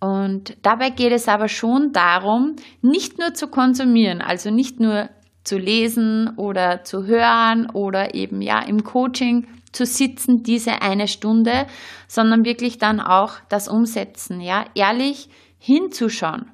Und 0.00 0.56
dabei 0.62 0.90
geht 0.90 1.12
es 1.12 1.28
aber 1.28 1.48
schon 1.48 1.92
darum, 1.92 2.54
nicht 2.82 3.18
nur 3.18 3.34
zu 3.34 3.48
konsumieren, 3.48 4.22
also 4.22 4.50
nicht 4.50 4.78
nur 4.78 5.10
zu 5.48 5.56
lesen 5.58 6.36
oder 6.36 6.84
zu 6.84 7.06
hören 7.06 7.70
oder 7.70 8.14
eben 8.14 8.42
ja 8.42 8.60
im 8.60 8.84
Coaching 8.84 9.46
zu 9.72 9.86
sitzen, 9.86 10.42
diese 10.42 10.82
eine 10.82 11.08
Stunde, 11.08 11.66
sondern 12.06 12.44
wirklich 12.44 12.78
dann 12.78 13.00
auch 13.00 13.34
das 13.48 13.68
Umsetzen, 13.68 14.40
ja, 14.40 14.66
ehrlich 14.74 15.28
hinzuschauen 15.58 16.50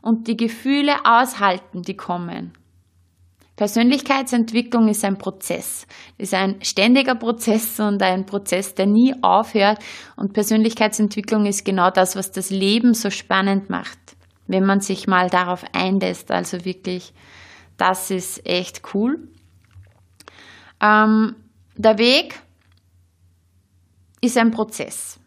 und 0.00 0.28
die 0.28 0.36
Gefühle 0.36 0.94
aushalten, 1.04 1.82
die 1.82 1.96
kommen. 1.96 2.52
Persönlichkeitsentwicklung 3.56 4.86
ist 4.86 5.04
ein 5.04 5.18
Prozess, 5.18 5.88
ist 6.16 6.32
ein 6.32 6.62
ständiger 6.62 7.16
Prozess 7.16 7.80
und 7.80 8.00
ein 8.02 8.24
Prozess, 8.24 8.76
der 8.76 8.86
nie 8.86 9.16
aufhört. 9.20 9.80
Und 10.14 10.32
Persönlichkeitsentwicklung 10.32 11.44
ist 11.44 11.64
genau 11.64 11.90
das, 11.90 12.14
was 12.14 12.30
das 12.30 12.50
Leben 12.50 12.94
so 12.94 13.10
spannend 13.10 13.68
macht, 13.68 13.98
wenn 14.46 14.64
man 14.64 14.78
sich 14.78 15.08
mal 15.08 15.28
darauf 15.28 15.64
einlässt, 15.72 16.30
also 16.30 16.64
wirklich 16.64 17.12
das 17.78 18.10
ist 18.10 18.44
echt 18.44 18.82
cool. 18.92 19.28
Ähm, 20.80 21.34
der 21.76 21.96
Weg 21.98 22.40
ist 24.20 24.36
ein 24.36 24.50
Prozess. 24.50 25.18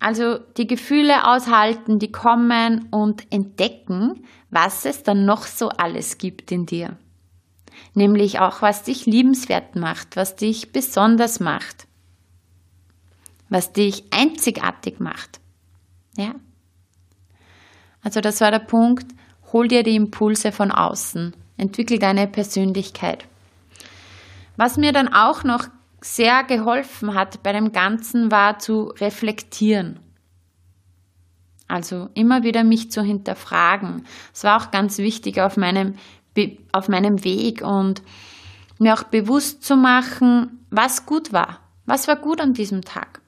Also 0.00 0.38
die 0.56 0.68
Gefühle 0.68 1.26
aushalten, 1.26 1.98
die 1.98 2.12
kommen 2.12 2.88
und 2.90 3.30
entdecken, 3.32 4.24
was 4.50 4.84
es 4.84 5.02
dann 5.02 5.24
noch 5.24 5.42
so 5.42 5.70
alles 5.70 6.18
gibt 6.18 6.52
in 6.52 6.66
dir. 6.66 6.96
Nämlich 7.94 8.38
auch, 8.38 8.62
was 8.62 8.84
dich 8.84 9.06
liebenswert 9.06 9.74
macht, 9.74 10.16
was 10.16 10.36
dich 10.36 10.72
besonders 10.72 11.40
macht, 11.40 11.88
was 13.48 13.72
dich 13.72 14.04
einzigartig 14.12 15.00
macht. 15.00 15.40
Ja? 16.16 16.34
Also 18.02 18.20
das 18.20 18.40
war 18.40 18.52
der 18.52 18.60
Punkt, 18.60 19.12
Hol 19.52 19.68
dir 19.68 19.82
die 19.82 19.96
Impulse 19.96 20.52
von 20.52 20.70
außen. 20.70 21.34
Entwickel 21.56 21.98
deine 21.98 22.26
Persönlichkeit. 22.26 23.26
Was 24.56 24.76
mir 24.76 24.92
dann 24.92 25.08
auch 25.12 25.44
noch 25.44 25.68
sehr 26.00 26.44
geholfen 26.44 27.14
hat 27.14 27.42
bei 27.42 27.52
dem 27.52 27.72
Ganzen 27.72 28.30
war 28.30 28.58
zu 28.58 28.92
reflektieren. 28.98 30.00
Also 31.66 32.08
immer 32.14 32.42
wieder 32.42 32.64
mich 32.64 32.90
zu 32.90 33.02
hinterfragen. 33.02 34.06
Es 34.32 34.44
war 34.44 34.60
auch 34.60 34.70
ganz 34.70 34.98
wichtig 34.98 35.40
auf 35.40 35.56
meinem, 35.56 35.96
auf 36.72 36.88
meinem 36.88 37.24
Weg 37.24 37.62
und 37.62 38.02
mir 38.78 38.94
auch 38.94 39.04
bewusst 39.04 39.64
zu 39.64 39.76
machen, 39.76 40.64
was 40.70 41.04
gut 41.04 41.32
war. 41.32 41.60
Was 41.84 42.08
war 42.08 42.16
gut 42.16 42.40
an 42.40 42.54
diesem 42.54 42.82
Tag? 42.82 43.20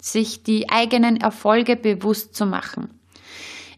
Sich 0.00 0.42
die 0.42 0.70
eigenen 0.70 1.16
Erfolge 1.18 1.76
bewusst 1.76 2.34
zu 2.34 2.46
machen. 2.46 2.90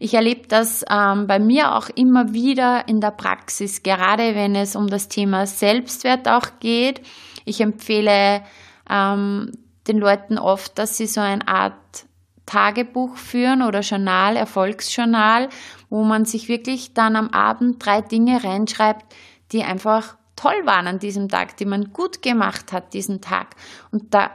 Ich 0.05 0.13
erlebe 0.13 0.47
das 0.47 0.85
ähm, 0.87 1.25
bei 1.25 1.39
mir 1.39 1.73
auch 1.73 1.89
immer 1.89 2.31
wieder 2.31 2.87
in 2.87 3.01
der 3.01 3.09
Praxis, 3.09 3.81
gerade 3.81 4.35
wenn 4.35 4.53
es 4.53 4.75
um 4.75 4.85
das 4.85 5.07
Thema 5.07 5.47
Selbstwert 5.47 6.27
auch 6.27 6.59
geht. 6.59 7.01
Ich 7.43 7.59
empfehle 7.59 8.43
ähm, 8.87 9.51
den 9.87 9.97
Leuten 9.97 10.37
oft, 10.37 10.77
dass 10.77 10.97
sie 10.97 11.07
so 11.07 11.21
eine 11.21 11.47
Art 11.47 12.05
Tagebuch 12.45 13.17
führen 13.17 13.63
oder 13.63 13.79
Journal, 13.79 14.35
Erfolgsjournal, 14.35 15.49
wo 15.89 16.03
man 16.03 16.25
sich 16.25 16.49
wirklich 16.49 16.93
dann 16.93 17.15
am 17.15 17.29
Abend 17.29 17.83
drei 17.83 18.01
Dinge 18.01 18.43
reinschreibt, 18.43 19.11
die 19.53 19.63
einfach 19.63 20.17
toll 20.35 20.67
waren 20.67 20.85
an 20.85 20.99
diesem 20.99 21.29
Tag, 21.29 21.57
die 21.57 21.65
man 21.65 21.93
gut 21.93 22.21
gemacht 22.21 22.73
hat 22.73 22.93
diesen 22.93 23.21
Tag. 23.21 23.55
Und 23.89 24.13
da 24.13 24.29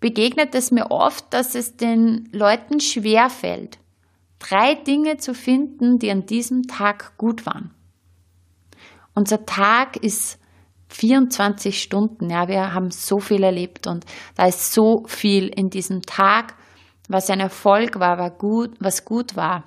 begegnet 0.00 0.54
es 0.54 0.70
mir 0.70 0.90
oft, 0.90 1.26
dass 1.34 1.54
es 1.54 1.76
den 1.76 2.30
Leuten 2.32 2.80
schwer 2.80 3.28
fällt 3.28 3.81
drei 4.42 4.74
Dinge 4.74 5.18
zu 5.18 5.34
finden, 5.34 5.98
die 5.98 6.10
an 6.10 6.26
diesem 6.26 6.64
Tag 6.64 7.16
gut 7.16 7.46
waren. 7.46 7.70
Unser 9.14 9.46
Tag 9.46 9.96
ist 9.96 10.38
24 10.88 11.80
Stunden, 11.80 12.28
ja, 12.28 12.48
wir 12.48 12.74
haben 12.74 12.90
so 12.90 13.18
viel 13.18 13.42
erlebt 13.42 13.86
und 13.86 14.04
da 14.34 14.46
ist 14.46 14.72
so 14.72 15.04
viel 15.06 15.48
in 15.48 15.70
diesem 15.70 16.02
Tag, 16.02 16.54
was 17.08 17.30
ein 17.30 17.40
Erfolg 17.40 17.98
war, 17.98 18.18
war 18.18 18.30
gut, 18.30 18.72
was 18.80 19.04
gut 19.04 19.36
war. 19.36 19.64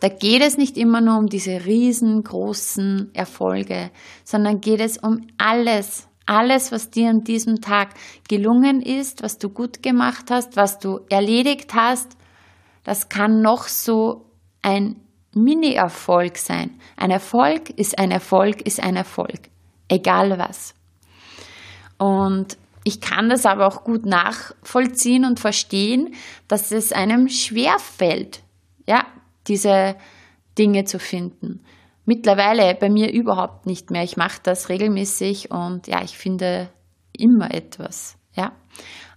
Da 0.00 0.08
geht 0.08 0.42
es 0.42 0.56
nicht 0.56 0.76
immer 0.76 1.00
nur 1.00 1.18
um 1.18 1.26
diese 1.26 1.66
riesengroßen 1.66 3.10
Erfolge, 3.14 3.90
sondern 4.24 4.60
geht 4.60 4.80
es 4.80 4.98
um 4.98 5.26
alles, 5.38 6.08
alles, 6.24 6.72
was 6.72 6.90
dir 6.90 7.10
an 7.10 7.24
diesem 7.24 7.60
Tag 7.60 7.90
gelungen 8.28 8.80
ist, 8.80 9.22
was 9.22 9.38
du 9.38 9.48
gut 9.48 9.82
gemacht 9.82 10.26
hast, 10.30 10.56
was 10.56 10.78
du 10.78 11.00
erledigt 11.08 11.74
hast, 11.74 12.16
das 12.86 13.08
kann 13.08 13.42
noch 13.42 13.64
so 13.64 14.30
ein 14.62 14.94
Mini-Erfolg 15.34 16.38
sein. 16.38 16.78
Ein 16.96 17.10
Erfolg 17.10 17.68
ist 17.70 17.98
ein 17.98 18.12
Erfolg 18.12 18.62
ist 18.62 18.80
ein 18.80 18.94
Erfolg, 18.94 19.50
egal 19.88 20.38
was. 20.38 20.72
Und 21.98 22.56
ich 22.84 23.00
kann 23.00 23.28
das 23.28 23.44
aber 23.44 23.66
auch 23.66 23.82
gut 23.82 24.06
nachvollziehen 24.06 25.24
und 25.24 25.40
verstehen, 25.40 26.14
dass 26.46 26.70
es 26.70 26.92
einem 26.92 27.28
schwer 27.28 27.80
fällt, 27.80 28.44
ja, 28.86 29.04
diese 29.48 29.96
Dinge 30.56 30.84
zu 30.84 31.00
finden. 31.00 31.64
Mittlerweile 32.04 32.72
bei 32.76 32.88
mir 32.88 33.12
überhaupt 33.12 33.66
nicht 33.66 33.90
mehr. 33.90 34.04
Ich 34.04 34.16
mache 34.16 34.38
das 34.44 34.68
regelmäßig 34.68 35.50
und 35.50 35.88
ja, 35.88 36.04
ich 36.04 36.16
finde 36.16 36.70
immer 37.12 37.52
etwas, 37.52 38.16
ja. 38.36 38.52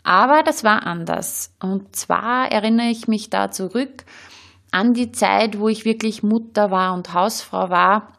Aber 0.04 0.44
das 0.44 0.64
war 0.64 0.86
anders. 0.86 1.54
Und 1.60 1.96
zwar 1.96 2.52
erinnere 2.52 2.88
ich 2.88 3.08
mich 3.08 3.30
da 3.30 3.52
zurück 3.52 4.06
an 4.72 4.94
die 4.94 5.12
Zeit, 5.12 5.60
wo 5.60 5.68
ich 5.68 5.86
wirklich 5.86 6.24
Mutter 6.24 6.72
war 6.72 6.94
und 6.94 7.14
Hausfrau 7.14 7.70
war. 7.70 8.14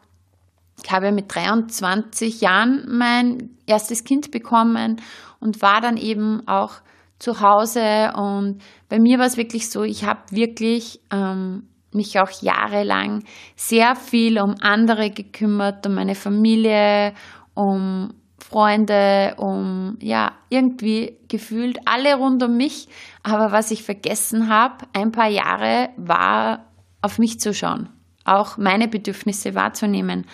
Ich 0.83 0.91
habe 0.91 1.11
mit 1.11 1.33
23 1.33 2.41
Jahren 2.41 2.85
mein 2.87 3.51
erstes 3.65 4.03
Kind 4.03 4.31
bekommen 4.31 5.01
und 5.39 5.61
war 5.61 5.81
dann 5.81 5.97
eben 5.97 6.47
auch 6.47 6.73
zu 7.19 7.39
Hause. 7.39 8.13
Und 8.15 8.61
bei 8.89 8.99
mir 8.99 9.19
war 9.19 9.27
es 9.27 9.37
wirklich 9.37 9.69
so, 9.69 9.83
ich 9.83 10.05
habe 10.05 10.19
wirklich 10.31 10.99
ähm, 11.11 11.67
mich 11.91 12.19
auch 12.19 12.31
jahrelang 12.41 13.23
sehr 13.55 13.95
viel 13.95 14.39
um 14.39 14.55
andere 14.61 15.11
gekümmert, 15.11 15.85
um 15.85 15.95
meine 15.95 16.15
Familie, 16.15 17.13
um 17.53 18.13
Freunde, 18.41 19.35
um 19.37 19.97
ja, 20.01 20.33
irgendwie 20.49 21.17
gefühlt 21.27 21.79
alle 21.85 22.15
rund 22.15 22.41
um 22.43 22.57
mich. 22.57 22.87
Aber 23.23 23.51
was 23.51 23.71
ich 23.71 23.83
vergessen 23.83 24.49
habe, 24.49 24.85
ein 24.93 25.11
paar 25.11 25.29
Jahre 25.29 25.89
war 25.97 26.65
auf 27.01 27.19
mich 27.19 27.39
zu 27.39 27.53
schauen, 27.53 27.89
auch 28.25 28.57
meine 28.57 28.87
Bedürfnisse 28.87 29.55
wahrzunehmen. 29.55 30.25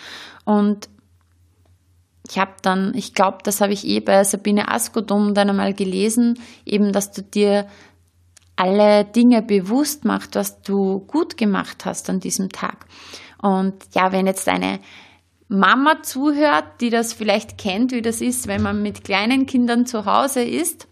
Und 0.44 0.88
ich 2.28 2.38
habe 2.38 2.52
dann, 2.62 2.92
ich 2.94 3.14
glaube, 3.14 3.38
das 3.44 3.60
habe 3.60 3.72
ich 3.72 3.86
eh 3.86 4.00
bei 4.00 4.24
Sabine 4.24 4.68
Askodum 4.68 5.34
dann 5.34 5.50
einmal 5.50 5.72
gelesen, 5.72 6.38
eben, 6.66 6.92
dass 6.92 7.12
du 7.12 7.22
dir 7.22 7.66
alle 8.56 9.04
Dinge 9.04 9.40
bewusst 9.42 10.04
machst, 10.04 10.34
was 10.34 10.60
du 10.62 11.00
gut 11.00 11.36
gemacht 11.36 11.84
hast 11.84 12.10
an 12.10 12.20
diesem 12.20 12.50
Tag. 12.50 12.86
Und 13.40 13.74
ja, 13.94 14.12
wenn 14.12 14.26
jetzt 14.26 14.48
eine 14.48 14.80
Mama 15.48 16.02
zuhört, 16.02 16.80
die 16.80 16.90
das 16.90 17.14
vielleicht 17.14 17.56
kennt, 17.56 17.92
wie 17.92 18.02
das 18.02 18.20
ist, 18.20 18.48
wenn 18.48 18.62
man 18.62 18.82
mit 18.82 19.02
kleinen 19.02 19.46
Kindern 19.46 19.86
zu 19.86 20.04
Hause 20.04 20.42
ist, 20.42 20.88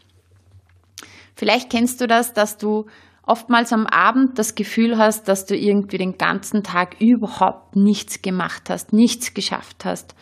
vielleicht 1.35 1.71
kennst 1.71 2.01
du 2.01 2.07
das, 2.07 2.33
dass 2.33 2.57
du 2.57 2.87
oftmals 3.23 3.73
am 3.73 3.87
Abend 3.87 4.39
das 4.39 4.55
Gefühl 4.55 4.97
hast, 4.97 5.29
dass 5.29 5.45
du 5.45 5.57
irgendwie 5.57 5.99
den 5.99 6.17
ganzen 6.17 6.63
Tag 6.63 7.01
überhaupt 7.01 7.77
nichts 7.77 8.23
gemacht 8.23 8.71
hast, 8.71 8.93
nichts 8.93 9.35
geschafft 9.35 9.85
hast. 9.85 10.15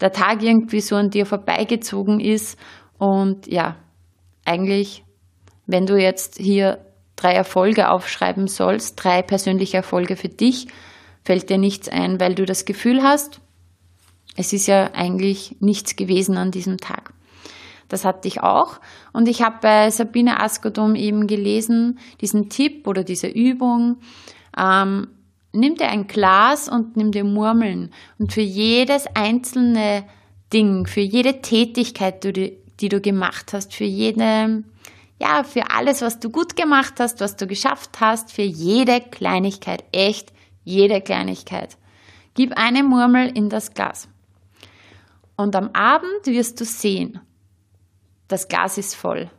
Der 0.00 0.12
Tag 0.12 0.42
irgendwie 0.42 0.80
so 0.80 0.96
an 0.96 1.10
dir 1.10 1.26
vorbeigezogen 1.26 2.18
ist 2.18 2.58
und 2.98 3.46
ja, 3.46 3.76
eigentlich, 4.44 5.04
wenn 5.66 5.86
du 5.86 5.96
jetzt 5.96 6.38
hier 6.38 6.84
drei 7.14 7.34
Erfolge 7.34 7.90
aufschreiben 7.90 8.48
sollst, 8.48 9.02
drei 9.02 9.22
persönliche 9.22 9.76
Erfolge 9.76 10.16
für 10.16 10.30
dich, 10.30 10.66
fällt 11.22 11.50
dir 11.50 11.58
nichts 11.58 11.88
ein, 11.88 12.18
weil 12.18 12.34
du 12.34 12.46
das 12.46 12.64
Gefühl 12.64 13.02
hast, 13.02 13.42
es 14.40 14.54
ist 14.54 14.66
ja 14.66 14.90
eigentlich 14.94 15.56
nichts 15.60 15.96
gewesen 15.96 16.38
an 16.38 16.50
diesem 16.50 16.78
Tag. 16.78 17.12
Das 17.88 18.06
hatte 18.06 18.26
ich 18.26 18.40
auch. 18.40 18.80
Und 19.12 19.28
ich 19.28 19.42
habe 19.42 19.58
bei 19.60 19.90
Sabine 19.90 20.40
Askodum 20.40 20.94
eben 20.94 21.26
gelesen, 21.26 21.98
diesen 22.22 22.48
Tipp 22.48 22.86
oder 22.86 23.04
diese 23.04 23.26
Übung, 23.26 23.98
ähm, 24.56 25.08
nimm 25.52 25.74
dir 25.74 25.88
ein 25.88 26.06
Glas 26.06 26.70
und 26.70 26.96
nimm 26.96 27.10
dir 27.10 27.24
Murmeln. 27.24 27.90
Und 28.18 28.32
für 28.32 28.40
jedes 28.40 29.06
einzelne 29.14 30.04
Ding, 30.52 30.86
für 30.86 31.00
jede 31.00 31.42
Tätigkeit, 31.42 32.24
die, 32.24 32.56
die 32.80 32.88
du 32.88 33.00
gemacht 33.00 33.52
hast, 33.52 33.74
für 33.74 33.84
jede, 33.84 34.64
ja, 35.20 35.44
für 35.44 35.70
alles, 35.70 36.00
was 36.00 36.18
du 36.18 36.30
gut 36.30 36.56
gemacht 36.56 36.94
hast, 36.98 37.20
was 37.20 37.36
du 37.36 37.46
geschafft 37.46 38.00
hast, 38.00 38.32
für 38.32 38.42
jede 38.42 39.00
Kleinigkeit, 39.00 39.84
echt 39.92 40.32
jede 40.64 41.02
Kleinigkeit. 41.02 41.76
Gib 42.34 42.56
eine 42.56 42.82
Murmel 42.84 43.30
in 43.36 43.50
das 43.50 43.74
Glas. 43.74 44.08
Und 45.40 45.56
am 45.56 45.70
Abend 45.72 46.26
wirst 46.26 46.60
du 46.60 46.66
sehen, 46.66 47.18
das 48.28 48.46
Glas 48.48 48.76
ist 48.76 48.94
voll. 48.94 49.30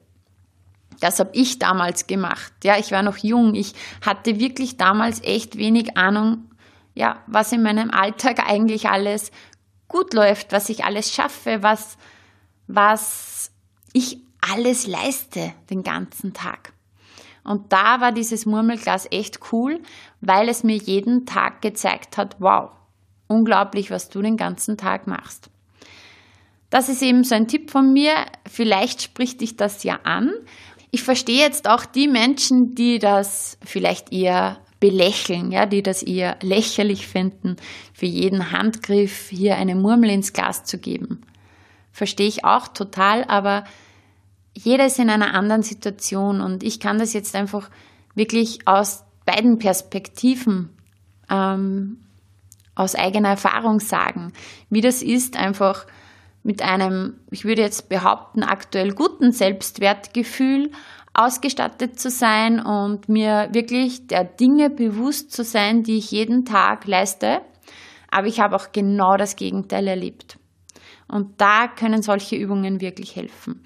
Das 1.00 1.20
habe 1.20 1.30
ich 1.34 1.60
damals 1.60 2.08
gemacht. 2.08 2.52
Ja, 2.64 2.80
ich 2.80 2.92
war 2.92 3.04
noch 3.04 3.18
jung. 3.18 3.54
Ich 3.54 3.76
hatte 4.04 4.40
wirklich 4.40 4.78
damals 4.78 5.22
echt 5.22 5.60
wenig 5.60 5.98
Ahnung, 5.98 6.50
ja, 6.96 7.22
was 7.28 7.52
in 7.52 7.62
meinem 7.62 7.92
Alltag 7.92 8.40
eigentlich 8.40 8.90
alles 8.90 9.30
gut 9.88 10.16
läuft, 10.16 10.52
was 10.52 10.70
ich 10.70 10.86
alles 10.86 11.14
schaffe, 11.14 11.62
was, 11.62 12.00
was 12.66 13.52
ich 13.94 14.18
alles 14.42 14.88
leiste 14.88 15.54
den 15.70 15.84
ganzen 15.84 16.34
Tag. 16.34 16.74
Und 17.44 17.72
da 17.72 18.02
war 18.02 18.12
dieses 18.12 18.48
Murmelglas 18.48 19.08
echt 19.12 19.52
cool, 19.52 19.80
weil 20.20 20.50
es 20.50 20.64
mir 20.64 20.78
jeden 20.78 21.28
Tag 21.28 21.62
gezeigt 21.62 22.18
hat, 22.18 22.38
wow, 22.40 22.72
unglaublich, 23.28 23.92
was 23.92 24.10
du 24.10 24.24
den 24.24 24.36
ganzen 24.36 24.78
Tag 24.78 25.06
machst. 25.06 25.52
Das 26.71 26.89
ist 26.89 27.03
eben 27.03 27.23
so 27.23 27.36
ein 27.36 27.47
Tipp 27.47 27.69
von 27.69 27.93
mir. 27.93 28.13
Vielleicht 28.49 29.03
spricht 29.03 29.41
dich 29.41 29.57
das 29.57 29.84
ja 29.84 29.99
an. 30.03 30.31
Ich 30.89 31.03
verstehe 31.03 31.39
jetzt 31.39 31.69
auch 31.69 31.86
die 31.86 32.07
Menschen, 32.07 32.73
die 32.73 32.97
das 32.97 33.60
vielleicht 33.63 34.12
eher 34.12 34.57
belächeln, 34.79 35.51
ja, 35.51 35.65
die 35.67 35.84
das 35.84 36.01
eher 36.01 36.38
lächerlich 36.41 37.07
finden, 37.07 37.57
für 37.93 38.07
jeden 38.07 38.51
Handgriff 38.51 39.29
hier 39.29 39.57
eine 39.57 39.75
Murmel 39.75 40.10
ins 40.10 40.34
Glas 40.34 40.63
zu 40.63 40.79
geben. 40.79 41.21
Verstehe 41.91 42.27
ich 42.27 42.45
auch 42.45 42.69
total, 42.69 43.25
aber 43.25 43.65
jeder 44.53 44.86
ist 44.86 44.97
in 44.97 45.10
einer 45.10 45.34
anderen 45.34 45.62
Situation 45.62 46.41
und 46.41 46.63
ich 46.63 46.79
kann 46.79 46.97
das 46.97 47.13
jetzt 47.13 47.36
einfach 47.36 47.69
wirklich 48.15 48.65
aus 48.65 49.03
beiden 49.25 49.60
Perspektiven 49.60 50.69
ähm, 51.29 51.97
aus 52.75 52.95
eigener 52.95 53.29
Erfahrung 53.29 53.79
sagen, 53.79 54.31
wie 54.69 54.81
das 54.81 55.03
ist, 55.03 55.38
einfach 55.38 55.86
mit 56.43 56.62
einem, 56.62 57.19
ich 57.30 57.45
würde 57.45 57.62
jetzt 57.62 57.89
behaupten, 57.89 58.43
aktuell 58.43 58.93
guten 58.93 59.32
Selbstwertgefühl 59.32 60.71
ausgestattet 61.13 61.99
zu 61.99 62.10
sein 62.10 62.60
und 62.60 63.10
mir 63.10 63.49
wirklich 63.51 64.08
der 64.08 64.23
Dinge 64.23 64.69
bewusst 64.69 65.32
zu 65.32 65.43
sein, 65.43 65.84
die 65.84 65.97
ich 65.97 66.12
jeden 66.12 66.45
Tag 66.45 66.88
leiste. 66.88 67.41
Aber 68.10 68.27
ich 68.27 68.39
habe 68.39 68.56
auch 68.56 68.71
genau 68.71 69.17
das 69.17 69.36
Gegenteil 69.36 69.88
erlebt. 69.88 70.38
Und 71.08 71.41
da 71.41 71.67
können 71.67 72.01
solche 72.01 72.38
Übungen 72.38 72.80
wirklich 72.80 73.15
helfen. 73.15 73.63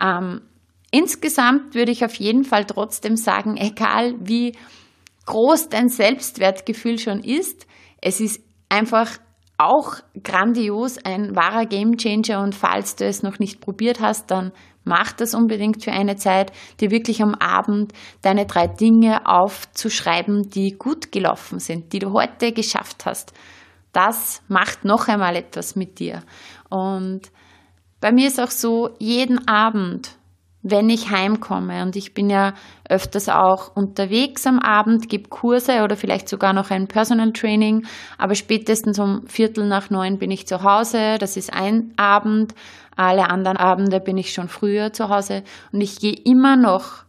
Ähm, 0.00 0.42
insgesamt 0.90 1.74
würde 1.74 1.92
ich 1.92 2.04
auf 2.04 2.14
jeden 2.14 2.44
Fall 2.44 2.66
trotzdem 2.66 3.16
sagen, 3.16 3.56
egal 3.56 4.14
wie 4.20 4.52
groß 5.26 5.70
dein 5.70 5.88
Selbstwertgefühl 5.88 6.98
schon 6.98 7.20
ist, 7.24 7.66
es 8.02 8.20
ist 8.20 8.42
einfach 8.68 9.18
auch 9.56 9.96
grandios, 10.22 10.98
ein 11.04 11.36
wahrer 11.36 11.66
Gamechanger 11.66 12.42
und 12.42 12.54
falls 12.54 12.96
du 12.96 13.04
es 13.06 13.22
noch 13.22 13.38
nicht 13.38 13.60
probiert 13.60 14.00
hast, 14.00 14.30
dann 14.30 14.52
mach 14.84 15.12
das 15.12 15.34
unbedingt 15.34 15.82
für 15.82 15.92
eine 15.92 16.16
Zeit, 16.16 16.52
dir 16.80 16.90
wirklich 16.90 17.22
am 17.22 17.34
Abend 17.34 17.92
deine 18.22 18.46
drei 18.46 18.66
Dinge 18.66 19.26
aufzuschreiben, 19.26 20.50
die 20.50 20.72
gut 20.72 21.12
gelaufen 21.12 21.58
sind, 21.58 21.92
die 21.92 21.98
du 21.98 22.12
heute 22.12 22.52
geschafft 22.52 23.06
hast. 23.06 23.32
Das 23.92 24.42
macht 24.48 24.84
noch 24.84 25.08
einmal 25.08 25.36
etwas 25.36 25.76
mit 25.76 25.98
dir. 26.00 26.22
Und 26.68 27.30
bei 28.00 28.12
mir 28.12 28.26
ist 28.26 28.40
auch 28.40 28.50
so, 28.50 28.90
jeden 28.98 29.48
Abend 29.48 30.16
wenn 30.64 30.88
ich 30.88 31.10
heimkomme. 31.10 31.82
Und 31.82 31.94
ich 31.94 32.14
bin 32.14 32.30
ja 32.30 32.54
öfters 32.88 33.28
auch 33.28 33.76
unterwegs 33.76 34.46
am 34.46 34.58
Abend, 34.58 35.10
gebe 35.10 35.28
Kurse 35.28 35.82
oder 35.82 35.94
vielleicht 35.94 36.26
sogar 36.28 36.54
noch 36.54 36.70
ein 36.70 36.88
Personal 36.88 37.32
Training. 37.32 37.86
Aber 38.16 38.34
spätestens 38.34 38.98
um 38.98 39.26
Viertel 39.26 39.68
nach 39.68 39.90
neun 39.90 40.18
bin 40.18 40.30
ich 40.30 40.46
zu 40.46 40.62
Hause. 40.64 41.18
Das 41.20 41.36
ist 41.36 41.52
ein 41.52 41.92
Abend. 41.96 42.54
Alle 42.96 43.28
anderen 43.28 43.58
Abende 43.58 44.00
bin 44.00 44.16
ich 44.16 44.32
schon 44.32 44.48
früher 44.48 44.92
zu 44.92 45.10
Hause. 45.10 45.44
Und 45.70 45.82
ich 45.82 46.00
gehe 46.00 46.16
immer 46.24 46.56
noch 46.56 47.04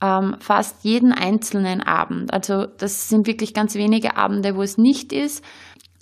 ähm, 0.00 0.36
fast 0.40 0.82
jeden 0.82 1.12
einzelnen 1.12 1.82
Abend. 1.82 2.32
Also 2.32 2.64
das 2.64 3.10
sind 3.10 3.26
wirklich 3.26 3.52
ganz 3.52 3.74
wenige 3.74 4.16
Abende, 4.16 4.56
wo 4.56 4.62
es 4.62 4.78
nicht 4.78 5.12
ist. 5.12 5.44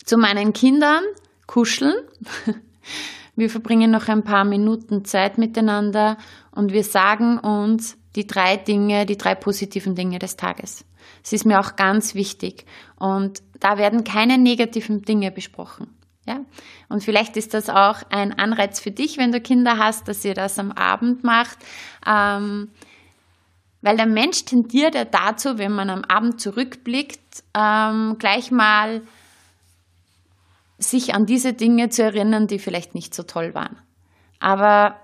Zu 0.04 0.18
meinen 0.18 0.52
Kindern 0.52 1.02
kuscheln. 1.48 1.94
Wir 3.38 3.50
verbringen 3.50 3.90
noch 3.90 4.08
ein 4.08 4.22
paar 4.22 4.44
Minuten 4.44 5.04
Zeit 5.04 5.36
miteinander 5.36 6.16
und 6.56 6.72
wir 6.72 6.84
sagen 6.84 7.38
uns 7.38 7.98
die 8.16 8.26
drei 8.26 8.56
Dinge, 8.56 9.04
die 9.04 9.18
drei 9.18 9.34
positiven 9.34 9.94
Dinge 9.94 10.18
des 10.18 10.36
Tages. 10.36 10.86
Es 11.22 11.34
ist 11.34 11.44
mir 11.44 11.60
auch 11.60 11.76
ganz 11.76 12.14
wichtig. 12.14 12.64
Und 12.96 13.42
da 13.60 13.76
werden 13.76 14.04
keine 14.04 14.38
negativen 14.38 15.02
Dinge 15.02 15.30
besprochen. 15.30 15.94
Ja? 16.26 16.40
Und 16.88 17.04
vielleicht 17.04 17.36
ist 17.36 17.52
das 17.52 17.68
auch 17.68 18.02
ein 18.08 18.38
Anreiz 18.38 18.80
für 18.80 18.90
dich, 18.90 19.18
wenn 19.18 19.32
du 19.32 19.40
Kinder 19.40 19.76
hast, 19.76 20.08
dass 20.08 20.24
ihr 20.24 20.32
das 20.32 20.58
am 20.58 20.72
Abend 20.72 21.24
macht. 21.24 21.58
Ähm, 22.06 22.70
weil 23.82 23.98
der 23.98 24.06
Mensch 24.06 24.46
tendiert 24.46 24.94
ja 24.94 25.04
dazu, 25.04 25.58
wenn 25.58 25.72
man 25.72 25.90
am 25.90 26.04
Abend 26.04 26.40
zurückblickt, 26.40 27.44
ähm, 27.52 28.16
gleich 28.18 28.50
mal 28.50 29.02
sich 30.78 31.14
an 31.14 31.26
diese 31.26 31.52
Dinge 31.52 31.90
zu 31.90 32.02
erinnern, 32.02 32.46
die 32.46 32.58
vielleicht 32.58 32.94
nicht 32.94 33.14
so 33.14 33.24
toll 33.24 33.54
waren. 33.54 33.76
Aber 34.40 34.96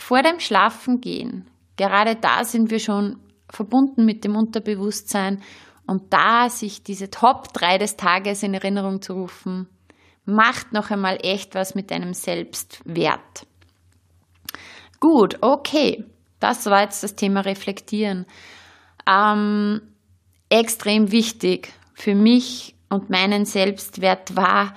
vor 0.00 0.22
dem 0.22 0.40
Schlafengehen, 0.40 1.46
gerade 1.76 2.16
da 2.16 2.44
sind 2.44 2.70
wir 2.70 2.80
schon 2.80 3.20
verbunden 3.50 4.04
mit 4.04 4.24
dem 4.24 4.34
Unterbewusstsein 4.34 5.42
und 5.86 6.12
da 6.12 6.48
sich 6.48 6.82
diese 6.82 7.10
Top 7.10 7.52
3 7.52 7.78
des 7.78 7.96
Tages 7.96 8.42
in 8.42 8.54
Erinnerung 8.54 9.02
zu 9.02 9.12
rufen, 9.12 9.68
macht 10.24 10.72
noch 10.72 10.90
einmal 10.90 11.18
echt 11.22 11.54
was 11.54 11.74
mit 11.74 11.90
deinem 11.90 12.14
Selbstwert. 12.14 13.46
Gut, 15.00 15.38
okay. 15.42 16.04
Das 16.38 16.64
war 16.66 16.82
jetzt 16.82 17.02
das 17.02 17.16
Thema 17.16 17.40
Reflektieren. 17.40 18.24
Ähm, 19.06 19.82
extrem 20.48 21.12
wichtig 21.12 21.72
für 21.92 22.14
mich 22.14 22.74
und 22.88 23.10
meinen 23.10 23.44
Selbstwert 23.44 24.34
war, 24.34 24.74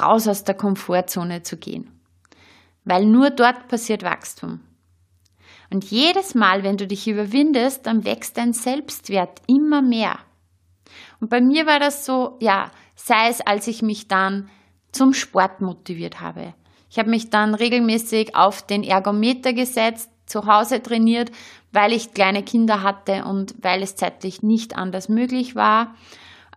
raus 0.00 0.28
aus 0.28 0.44
der 0.44 0.54
Komfortzone 0.54 1.42
zu 1.42 1.56
gehen. 1.56 1.99
Weil 2.84 3.04
nur 3.04 3.30
dort 3.30 3.68
passiert 3.68 4.02
Wachstum. 4.02 4.60
Und 5.70 5.84
jedes 5.84 6.34
Mal, 6.34 6.64
wenn 6.64 6.76
du 6.76 6.86
dich 6.86 7.06
überwindest, 7.06 7.86
dann 7.86 8.04
wächst 8.04 8.36
dein 8.36 8.52
Selbstwert 8.52 9.40
immer 9.46 9.82
mehr. 9.82 10.18
Und 11.20 11.30
bei 11.30 11.40
mir 11.40 11.66
war 11.66 11.78
das 11.78 12.04
so, 12.04 12.36
ja, 12.40 12.70
sei 12.96 13.28
es, 13.28 13.40
als 13.40 13.66
ich 13.68 13.82
mich 13.82 14.08
dann 14.08 14.48
zum 14.90 15.14
Sport 15.14 15.60
motiviert 15.60 16.20
habe. 16.20 16.54
Ich 16.90 16.98
habe 16.98 17.10
mich 17.10 17.30
dann 17.30 17.54
regelmäßig 17.54 18.34
auf 18.34 18.66
den 18.66 18.82
Ergometer 18.82 19.52
gesetzt, 19.52 20.10
zu 20.26 20.46
Hause 20.46 20.82
trainiert, 20.82 21.30
weil 21.72 21.92
ich 21.92 22.14
kleine 22.14 22.42
Kinder 22.42 22.82
hatte 22.82 23.24
und 23.24 23.54
weil 23.62 23.82
es 23.82 23.96
zeitlich 23.96 24.42
nicht 24.42 24.76
anders 24.76 25.08
möglich 25.08 25.54
war. 25.54 25.94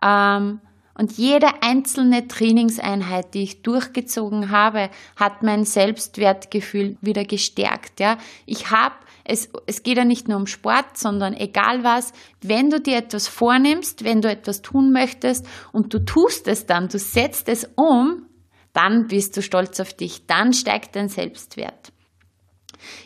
Ähm, 0.02 0.60
und 0.96 1.12
jede 1.12 1.62
einzelne 1.62 2.28
Trainingseinheit, 2.28 3.34
die 3.34 3.42
ich 3.42 3.62
durchgezogen 3.62 4.50
habe, 4.50 4.90
hat 5.16 5.42
mein 5.42 5.64
Selbstwertgefühl 5.64 6.96
wieder 7.00 7.24
gestärkt. 7.24 8.00
Ja, 8.00 8.18
ich 8.46 8.70
habe 8.70 8.94
es, 9.24 9.48
es 9.66 9.82
geht 9.82 9.96
ja 9.96 10.04
nicht 10.04 10.28
nur 10.28 10.36
um 10.36 10.46
Sport, 10.46 10.98
sondern 10.98 11.32
egal 11.32 11.82
was, 11.82 12.12
wenn 12.42 12.68
du 12.68 12.80
dir 12.80 12.98
etwas 12.98 13.26
vornimmst, 13.26 14.04
wenn 14.04 14.20
du 14.20 14.28
etwas 14.28 14.60
tun 14.60 14.92
möchtest 14.92 15.46
und 15.72 15.94
du 15.94 16.04
tust 16.04 16.46
es 16.46 16.66
dann, 16.66 16.88
du 16.88 16.98
setzt 16.98 17.48
es 17.48 17.68
um, 17.74 18.26
dann 18.74 19.06
bist 19.06 19.36
du 19.36 19.42
stolz 19.42 19.80
auf 19.80 19.94
dich, 19.94 20.26
dann 20.26 20.52
steigt 20.52 20.94
dein 20.94 21.08
Selbstwert. 21.08 21.92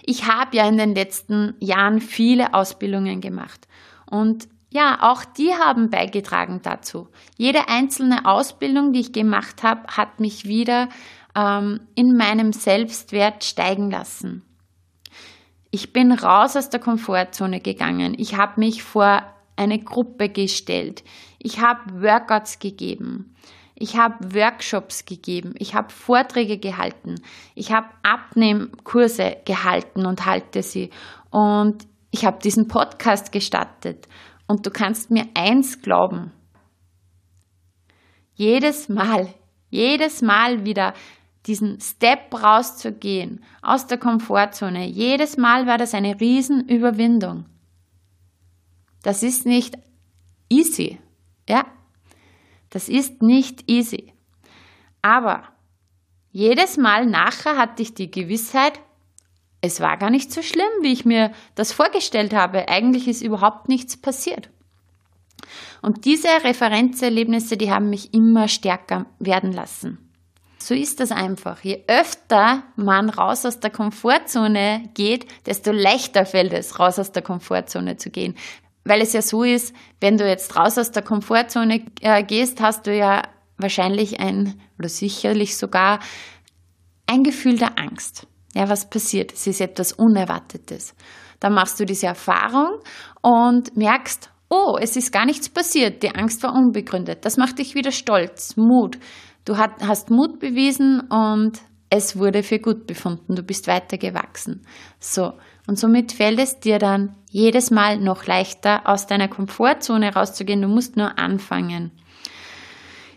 Ich 0.02 0.26
habe 0.26 0.56
ja 0.56 0.68
in 0.68 0.76
den 0.76 0.94
letzten 0.94 1.54
Jahren 1.60 2.00
viele 2.00 2.52
Ausbildungen 2.52 3.20
gemacht 3.20 3.68
und 4.10 4.48
ja, 4.70 4.98
auch 5.00 5.24
die 5.24 5.54
haben 5.54 5.90
beigetragen 5.90 6.60
dazu. 6.62 7.08
Jede 7.36 7.68
einzelne 7.68 8.26
Ausbildung, 8.26 8.92
die 8.92 9.00
ich 9.00 9.12
gemacht 9.12 9.62
habe, 9.62 9.86
hat 9.88 10.20
mich 10.20 10.44
wieder 10.44 10.88
ähm, 11.34 11.80
in 11.94 12.16
meinem 12.16 12.52
Selbstwert 12.52 13.44
steigen 13.44 13.90
lassen. 13.90 14.42
Ich 15.70 15.92
bin 15.92 16.12
raus 16.12 16.56
aus 16.56 16.70
der 16.70 16.80
Komfortzone 16.80 17.60
gegangen. 17.60 18.14
Ich 18.18 18.36
habe 18.36 18.60
mich 18.60 18.82
vor 18.82 19.22
eine 19.56 19.78
Gruppe 19.78 20.28
gestellt. 20.28 21.02
Ich 21.38 21.60
habe 21.60 22.02
Workouts 22.02 22.58
gegeben. 22.58 23.34
Ich 23.74 23.96
habe 23.96 24.34
Workshops 24.34 25.04
gegeben. 25.04 25.54
Ich 25.58 25.74
habe 25.74 25.90
Vorträge 25.90 26.58
gehalten. 26.58 27.16
Ich 27.54 27.72
habe 27.72 27.88
Abnehmkurse 28.02 29.36
gehalten 29.44 30.04
und 30.04 30.26
halte 30.26 30.62
sie. 30.62 30.90
Und 31.30 31.86
ich 32.10 32.24
habe 32.24 32.40
diesen 32.42 32.68
Podcast 32.68 33.30
gestartet. 33.30 34.08
Und 34.48 34.66
du 34.66 34.70
kannst 34.70 35.10
mir 35.12 35.28
eins 35.34 35.80
glauben. 35.82 36.32
Jedes 38.34 38.88
Mal, 38.88 39.32
jedes 39.70 40.22
Mal 40.22 40.64
wieder 40.64 40.94
diesen 41.46 41.80
Step 41.80 42.34
rauszugehen 42.34 43.44
aus 43.62 43.86
der 43.86 43.98
Komfortzone, 43.98 44.86
jedes 44.86 45.36
Mal 45.36 45.66
war 45.66 45.78
das 45.78 45.94
eine 45.94 46.20
Riesenüberwindung. 46.20 47.46
Das 49.02 49.22
ist 49.22 49.46
nicht 49.46 49.78
easy, 50.48 50.98
ja? 51.48 51.64
Das 52.70 52.88
ist 52.88 53.22
nicht 53.22 53.70
easy. 53.70 54.12
Aber 55.02 55.44
jedes 56.30 56.76
Mal 56.76 57.06
nachher 57.06 57.56
hatte 57.56 57.82
ich 57.82 57.94
die 57.94 58.10
Gewissheit, 58.10 58.80
es 59.60 59.80
war 59.80 59.96
gar 59.96 60.10
nicht 60.10 60.32
so 60.32 60.42
schlimm, 60.42 60.68
wie 60.82 60.92
ich 60.92 61.04
mir 61.04 61.32
das 61.54 61.72
vorgestellt 61.72 62.32
habe. 62.32 62.68
Eigentlich 62.68 63.08
ist 63.08 63.22
überhaupt 63.22 63.68
nichts 63.68 63.96
passiert. 63.96 64.50
Und 65.82 66.04
diese 66.04 66.28
Referenzerlebnisse, 66.44 67.56
die 67.56 67.70
haben 67.70 67.90
mich 67.90 68.12
immer 68.14 68.48
stärker 68.48 69.06
werden 69.18 69.52
lassen. 69.52 69.98
So 70.58 70.74
ist 70.74 71.00
das 71.00 71.12
einfach. 71.12 71.62
Je 71.62 71.84
öfter 71.86 72.64
man 72.76 73.10
raus 73.10 73.46
aus 73.46 73.60
der 73.60 73.70
Komfortzone 73.70 74.90
geht, 74.94 75.26
desto 75.46 75.72
leichter 75.72 76.26
fällt 76.26 76.52
es, 76.52 76.78
raus 76.78 76.98
aus 76.98 77.12
der 77.12 77.22
Komfortzone 77.22 77.96
zu 77.96 78.10
gehen. 78.10 78.34
Weil 78.84 79.00
es 79.00 79.12
ja 79.12 79.22
so 79.22 79.44
ist, 79.44 79.74
wenn 80.00 80.18
du 80.18 80.28
jetzt 80.28 80.56
raus 80.56 80.76
aus 80.76 80.90
der 80.90 81.02
Komfortzone 81.02 81.84
äh, 82.00 82.22
gehst, 82.24 82.60
hast 82.60 82.86
du 82.86 82.94
ja 82.94 83.22
wahrscheinlich 83.56 84.20
ein, 84.20 84.60
oder 84.78 84.88
sicherlich 84.88 85.56
sogar, 85.56 86.00
ein 87.06 87.22
Gefühl 87.24 87.58
der 87.58 87.78
Angst. 87.78 88.26
Ja, 88.54 88.68
was 88.68 88.88
passiert? 88.88 89.32
Es 89.32 89.46
ist 89.46 89.60
etwas 89.60 89.92
Unerwartetes. 89.92 90.94
Dann 91.40 91.54
machst 91.54 91.78
du 91.78 91.84
diese 91.84 92.06
Erfahrung 92.06 92.80
und 93.22 93.76
merkst, 93.76 94.30
oh, 94.48 94.76
es 94.80 94.96
ist 94.96 95.12
gar 95.12 95.26
nichts 95.26 95.48
passiert. 95.48 96.02
Die 96.02 96.14
Angst 96.14 96.42
war 96.42 96.54
unbegründet. 96.54 97.24
Das 97.24 97.36
macht 97.36 97.58
dich 97.58 97.74
wieder 97.74 97.92
stolz, 97.92 98.56
Mut. 98.56 98.98
Du 99.44 99.56
hast 99.56 100.10
Mut 100.10 100.40
bewiesen 100.40 101.00
und 101.08 101.58
es 101.90 102.18
wurde 102.18 102.42
für 102.42 102.58
gut 102.58 102.86
befunden. 102.86 103.34
Du 103.34 103.42
bist 103.42 103.66
weiter 103.66 103.96
gewachsen. 103.96 104.66
So. 104.98 105.32
Und 105.66 105.78
somit 105.78 106.12
fällt 106.12 106.38
es 106.38 106.60
dir 106.60 106.78
dann 106.78 107.14
jedes 107.30 107.70
Mal 107.70 107.98
noch 107.98 108.26
leichter, 108.26 108.88
aus 108.88 109.06
deiner 109.06 109.28
Komfortzone 109.28 110.14
rauszugehen. 110.14 110.62
Du 110.62 110.68
musst 110.68 110.96
nur 110.96 111.18
anfangen. 111.18 111.92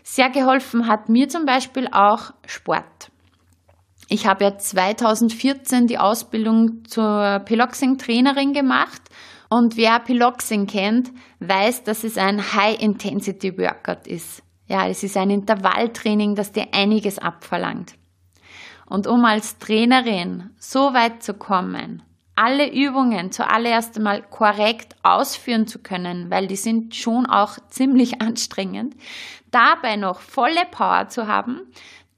Sehr 0.02 0.30
geholfen 0.30 0.86
hat 0.86 1.08
mir 1.08 1.28
zum 1.28 1.46
Beispiel 1.46 1.88
auch 1.90 2.32
Sport. 2.46 3.11
Ich 4.08 4.26
habe 4.26 4.44
ja 4.44 4.58
2014 4.58 5.86
die 5.86 5.98
Ausbildung 5.98 6.84
zur 6.84 7.40
Piloxing-Trainerin 7.44 8.52
gemacht 8.52 9.02
und 9.48 9.76
wer 9.76 10.00
Piloxing 10.00 10.66
kennt, 10.66 11.10
weiß, 11.40 11.84
dass 11.84 12.04
es 12.04 12.18
ein 12.18 12.54
High-Intensity-Workout 12.54 14.06
ist. 14.06 14.42
Ja, 14.66 14.88
es 14.88 15.02
ist 15.02 15.16
ein 15.16 15.30
Intervalltraining, 15.30 16.34
das 16.34 16.52
dir 16.52 16.68
einiges 16.72 17.18
abverlangt. 17.18 17.94
Und 18.86 19.06
um 19.06 19.24
als 19.24 19.58
Trainerin 19.58 20.50
so 20.58 20.94
weit 20.94 21.22
zu 21.22 21.34
kommen, 21.34 22.02
alle 22.34 22.72
Übungen 22.72 23.30
zuallererst 23.30 23.96
einmal 23.96 24.22
korrekt 24.22 24.96
ausführen 25.02 25.66
zu 25.66 25.78
können, 25.78 26.30
weil 26.30 26.46
die 26.46 26.56
sind 26.56 26.94
schon 26.94 27.26
auch 27.26 27.58
ziemlich 27.68 28.22
anstrengend, 28.22 28.94
dabei 29.50 29.96
noch 29.96 30.20
volle 30.20 30.64
Power 30.70 31.08
zu 31.08 31.26
haben, 31.26 31.60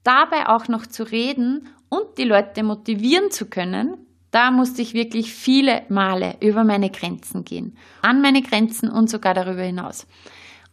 dabei 0.05 0.47
auch 0.47 0.69
noch 0.69 0.85
zu 0.85 1.03
reden 1.03 1.67
und 1.89 2.17
die 2.17 2.23
Leute 2.23 2.63
motivieren 2.63 3.31
zu 3.31 3.47
können, 3.47 3.97
da 4.31 4.51
musste 4.51 4.81
ich 4.81 4.93
wirklich 4.93 5.33
viele 5.33 5.83
Male 5.89 6.35
über 6.41 6.63
meine 6.63 6.89
Grenzen 6.89 7.43
gehen, 7.43 7.77
an 8.01 8.21
meine 8.21 8.41
Grenzen 8.41 8.89
und 8.89 9.09
sogar 9.09 9.33
darüber 9.33 9.63
hinaus. 9.63 10.07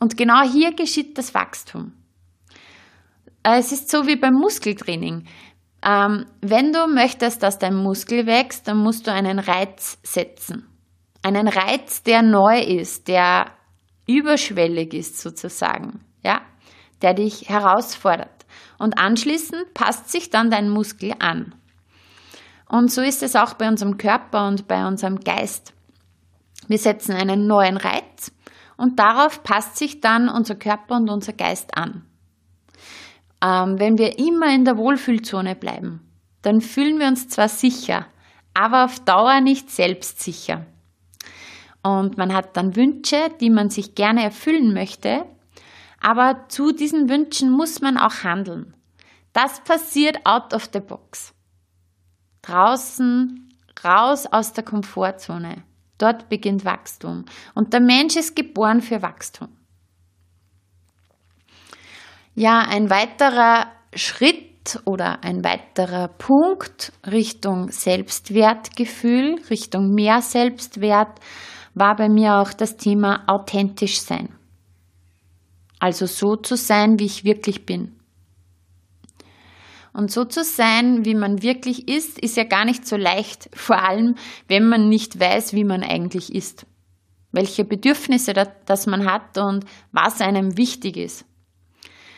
Und 0.01 0.16
genau 0.16 0.42
hier 0.42 0.75
geschieht 0.75 1.16
das 1.16 1.35
Wachstum. 1.35 1.92
Es 3.45 3.73
ist 3.73 3.90
so 3.90 4.07
wie 4.07 4.16
beim 4.16 4.35
Muskeltraining. 4.35 5.25
Ähm, 5.85 6.27
wenn 6.40 6.73
du 6.73 6.87
möchtest, 6.87 7.42
dass 7.42 7.59
dein 7.59 7.75
Muskel 7.75 8.27
wächst, 8.27 8.68
dann 8.68 8.79
musst 8.79 9.07
du 9.07 9.12
einen 9.12 9.38
Reiz 9.38 9.99
setzen. 10.03 10.68
Einen 11.23 11.49
Reiz, 11.49 12.03
der 12.03 12.23
neu 12.23 12.61
ist, 12.61 13.09
der 13.09 13.47
überschwellig 14.07 14.92
ist 14.92 15.21
sozusagen, 15.21 16.01
ja, 16.25 16.42
der 17.01 17.14
dich 17.14 17.49
herausfordert 17.49 18.42
und 18.79 18.99
anschließend 18.99 19.75
passt 19.75 20.11
sich 20.11 20.31
dann 20.31 20.51
dein 20.51 20.69
Muskel 20.69 21.15
an. 21.19 21.55
Und 22.69 22.91
so 22.91 23.03
ist 23.03 23.23
es 23.23 23.37
auch 23.37 23.55
bei 23.55 23.69
unserem 23.69 23.99
Körper 23.99 24.49
und 24.49 24.67
bei 24.67 24.87
unserem 24.87 25.21
Geist. 25.21 25.75
Wir 26.69 26.79
setzen 26.79 27.12
einen 27.12 27.47
neuen 27.47 27.77
Reiz 27.77 28.33
und 28.77 28.99
darauf 28.99 29.43
passt 29.43 29.77
sich 29.77 30.01
dann 30.01 30.29
unser 30.29 30.55
Körper 30.55 30.97
und 30.97 31.11
unser 31.11 31.33
Geist 31.35 31.77
an. 31.77 32.07
Ähm, 33.43 33.79
wenn 33.79 33.99
wir 33.99 34.19
immer 34.19 34.55
in 34.55 34.65
der 34.65 34.77
Wohlfühlzone 34.77 35.55
bleiben, 35.55 36.01
dann 36.43 36.61
fühlen 36.61 36.99
wir 36.99 37.09
uns 37.09 37.29
zwar 37.29 37.49
sicher, 37.49 38.07
aber 38.55 38.85
auf 38.85 39.01
Dauer 39.01 39.41
nicht 39.41 39.71
selbstsicher. 39.71 40.65
Und 41.83 42.17
man 42.17 42.33
hat 42.33 42.57
dann 42.57 42.77
Wünsche, 42.77 43.31
die 43.41 43.51
man 43.51 43.71
sich 43.71 43.95
gerne 43.95 44.23
erfüllen 44.23 44.73
möchte, 44.73 45.25
aber 46.03 46.49
zu 46.49 46.73
diesen 46.73 47.09
Wünschen 47.09 47.51
muss 47.51 47.81
man 47.81 47.97
auch 47.97 48.25
handeln. 48.25 48.75
Das 49.33 49.62
passiert 49.62 50.27
out 50.27 50.53
of 50.53 50.69
the 50.73 50.81
box. 50.81 51.33
Draußen, 52.43 53.49
raus 53.85 54.27
aus 54.27 54.53
der 54.53 54.65
Komfortzone. 54.65 55.62
Dort 55.99 56.29
beginnt 56.29 56.65
Wachstum. 56.65 57.25
Und 57.55 57.73
der 57.73 57.81
Mensch 57.81 58.17
ist 58.17 58.35
geboren 58.35 58.81
für 58.81 59.01
Wachstum. 59.01 59.49
Ja, 62.35 62.61
ein 62.61 62.91
weiterer 62.91 63.71
Schritt 63.95 64.81
oder 64.85 65.23
ein 65.23 65.45
weiterer 65.45 66.09
Punkt 66.09 66.93
Richtung 67.07 67.71
Selbstwertgefühl, 67.71 69.41
Richtung 69.51 69.95
mehr 69.95 70.23
Selbstwert, 70.23 71.21
war 71.75 71.95
bei 71.95 72.09
mir 72.09 72.37
auch 72.37 72.53
das 72.53 72.77
Thema 72.77 73.25
authentisch 73.29 74.01
sein. 74.01 74.31
Also 75.83 76.07
so 76.07 76.37
zu 76.37 76.57
sein, 76.57 77.01
wie 77.01 77.07
ich 77.07 77.25
wirklich 77.25 77.66
bin. 77.66 77.97
Und 79.92 80.12
so 80.12 80.25
zu 80.25 80.45
sein, 80.45 81.05
wie 81.05 81.16
man 81.16 81.42
wirklich 81.42 81.88
ist, 81.88 82.21
ist 82.21 82.37
ja 82.37 82.45
gar 82.45 82.64
nicht 82.64 82.87
so 82.87 82.97
leicht, 82.97 83.51
vor 83.53 83.83
allem 83.83 84.14
wenn 84.47 84.68
man 84.68 84.88
nicht 84.88 85.18
weiß, 85.18 85.55
wie 85.55 85.64
man 85.64 85.83
eigentlich 85.83 86.37
ist. 86.37 86.66
Welche 87.33 87.64
Bedürfnisse 87.64 88.33
das 88.64 88.87
man 88.87 89.11
hat 89.11 89.37
und 89.38 89.64
was 89.90 90.21
einem 90.21 90.57
wichtig 90.57 90.97
ist. 90.97 91.25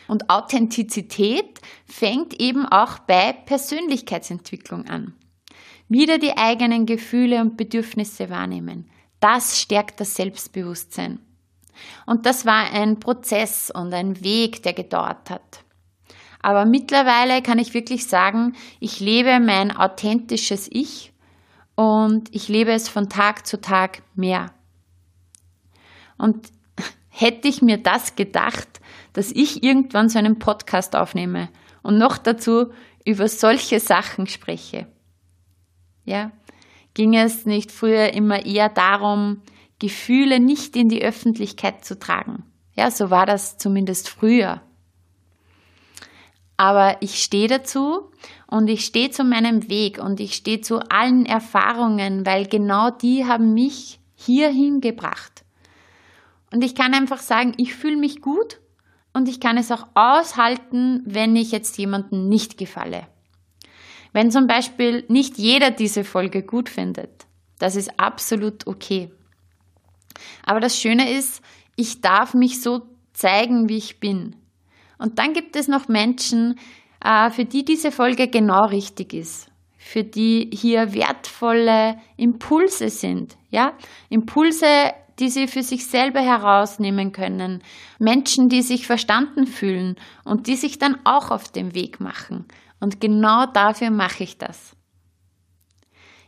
Und 0.08 0.28
Authentizität 0.28 1.62
fängt 1.86 2.38
eben 2.42 2.66
auch 2.66 2.98
bei 2.98 3.32
Persönlichkeitsentwicklung 3.32 4.88
an. 4.88 5.14
Wieder 5.88 6.18
die 6.18 6.36
eigenen 6.36 6.84
Gefühle 6.84 7.40
und 7.40 7.56
Bedürfnisse 7.56 8.28
wahrnehmen. 8.28 8.90
Das 9.20 9.58
stärkt 9.58 10.00
das 10.00 10.16
Selbstbewusstsein. 10.16 11.18
Und 12.06 12.26
das 12.26 12.46
war 12.46 12.70
ein 12.72 13.00
Prozess 13.00 13.70
und 13.70 13.92
ein 13.94 14.22
Weg, 14.22 14.62
der 14.62 14.72
gedauert 14.72 15.30
hat. 15.30 15.64
Aber 16.40 16.66
mittlerweile 16.66 17.40
kann 17.40 17.58
ich 17.58 17.72
wirklich 17.72 18.06
sagen, 18.06 18.54
ich 18.78 19.00
lebe 19.00 19.40
mein 19.40 19.74
authentisches 19.74 20.68
Ich 20.70 21.12
und 21.74 22.34
ich 22.34 22.48
lebe 22.48 22.72
es 22.72 22.88
von 22.88 23.08
Tag 23.08 23.46
zu 23.46 23.60
Tag 23.60 24.02
mehr. 24.14 24.52
Und 26.18 26.48
hätte 27.08 27.48
ich 27.48 27.62
mir 27.62 27.78
das 27.78 28.14
gedacht, 28.14 28.68
dass 29.14 29.30
ich 29.30 29.62
irgendwann 29.62 30.08
so 30.08 30.18
einen 30.18 30.38
Podcast 30.38 30.96
aufnehme 30.96 31.48
und 31.82 31.96
noch 31.96 32.18
dazu 32.18 32.72
über 33.04 33.28
solche 33.28 33.80
Sachen 33.80 34.26
spreche. 34.26 34.86
Ja, 36.04 36.30
ging 36.92 37.14
es 37.14 37.46
nicht 37.46 37.72
früher 37.72 38.12
immer 38.12 38.44
eher 38.44 38.68
darum, 38.68 39.40
Gefühle 39.84 40.40
nicht 40.40 40.76
in 40.76 40.88
die 40.88 41.02
Öffentlichkeit 41.02 41.84
zu 41.84 41.98
tragen. 41.98 42.44
Ja, 42.74 42.90
so 42.90 43.10
war 43.10 43.26
das 43.26 43.58
zumindest 43.58 44.08
früher. 44.08 44.62
Aber 46.56 46.96
ich 47.02 47.22
stehe 47.22 47.48
dazu 47.48 48.10
und 48.46 48.68
ich 48.68 48.86
stehe 48.86 49.10
zu 49.10 49.24
meinem 49.24 49.68
Weg 49.68 49.98
und 49.98 50.20
ich 50.20 50.36
stehe 50.36 50.62
zu 50.62 50.78
allen 50.88 51.26
Erfahrungen, 51.26 52.24
weil 52.24 52.46
genau 52.46 52.88
die 52.88 53.26
haben 53.26 53.52
mich 53.52 54.00
hierhin 54.14 54.80
gebracht. 54.80 55.44
Und 56.50 56.64
ich 56.64 56.74
kann 56.74 56.94
einfach 56.94 57.18
sagen, 57.18 57.52
ich 57.58 57.74
fühle 57.74 57.98
mich 57.98 58.22
gut 58.22 58.60
und 59.12 59.28
ich 59.28 59.38
kann 59.38 59.58
es 59.58 59.70
auch 59.70 59.88
aushalten, 59.92 61.02
wenn 61.04 61.36
ich 61.36 61.52
jetzt 61.52 61.76
jemandem 61.76 62.30
nicht 62.30 62.56
gefalle. 62.56 63.06
Wenn 64.14 64.30
zum 64.30 64.46
Beispiel 64.46 65.04
nicht 65.08 65.36
jeder 65.36 65.70
diese 65.70 66.04
Folge 66.04 66.42
gut 66.42 66.70
findet, 66.70 67.26
das 67.58 67.76
ist 67.76 68.00
absolut 68.00 68.66
okay. 68.66 69.10
Aber 70.44 70.60
das 70.60 70.78
Schöne 70.78 71.10
ist, 71.10 71.42
ich 71.76 72.00
darf 72.00 72.34
mich 72.34 72.60
so 72.60 72.82
zeigen, 73.12 73.68
wie 73.68 73.76
ich 73.76 74.00
bin. 74.00 74.36
Und 74.98 75.18
dann 75.18 75.32
gibt 75.32 75.56
es 75.56 75.68
noch 75.68 75.88
Menschen, 75.88 76.58
äh, 77.04 77.30
für 77.30 77.44
die 77.44 77.64
diese 77.64 77.92
Folge 77.92 78.28
genau 78.28 78.66
richtig 78.66 79.12
ist, 79.12 79.50
für 79.76 80.04
die 80.04 80.50
hier 80.52 80.94
wertvolle 80.94 81.98
Impulse 82.16 82.88
sind, 82.88 83.36
ja, 83.50 83.72
Impulse, 84.08 84.66
die 85.18 85.28
sie 85.28 85.46
für 85.46 85.62
sich 85.62 85.86
selber 85.86 86.20
herausnehmen 86.20 87.12
können, 87.12 87.62
Menschen, 87.98 88.48
die 88.48 88.62
sich 88.62 88.86
verstanden 88.86 89.46
fühlen 89.46 89.96
und 90.24 90.48
die 90.48 90.56
sich 90.56 90.78
dann 90.78 90.98
auch 91.04 91.30
auf 91.30 91.52
den 91.52 91.74
Weg 91.74 92.00
machen. 92.00 92.46
Und 92.80 93.00
genau 93.00 93.46
dafür 93.46 93.90
mache 93.90 94.24
ich 94.24 94.38
das. 94.38 94.74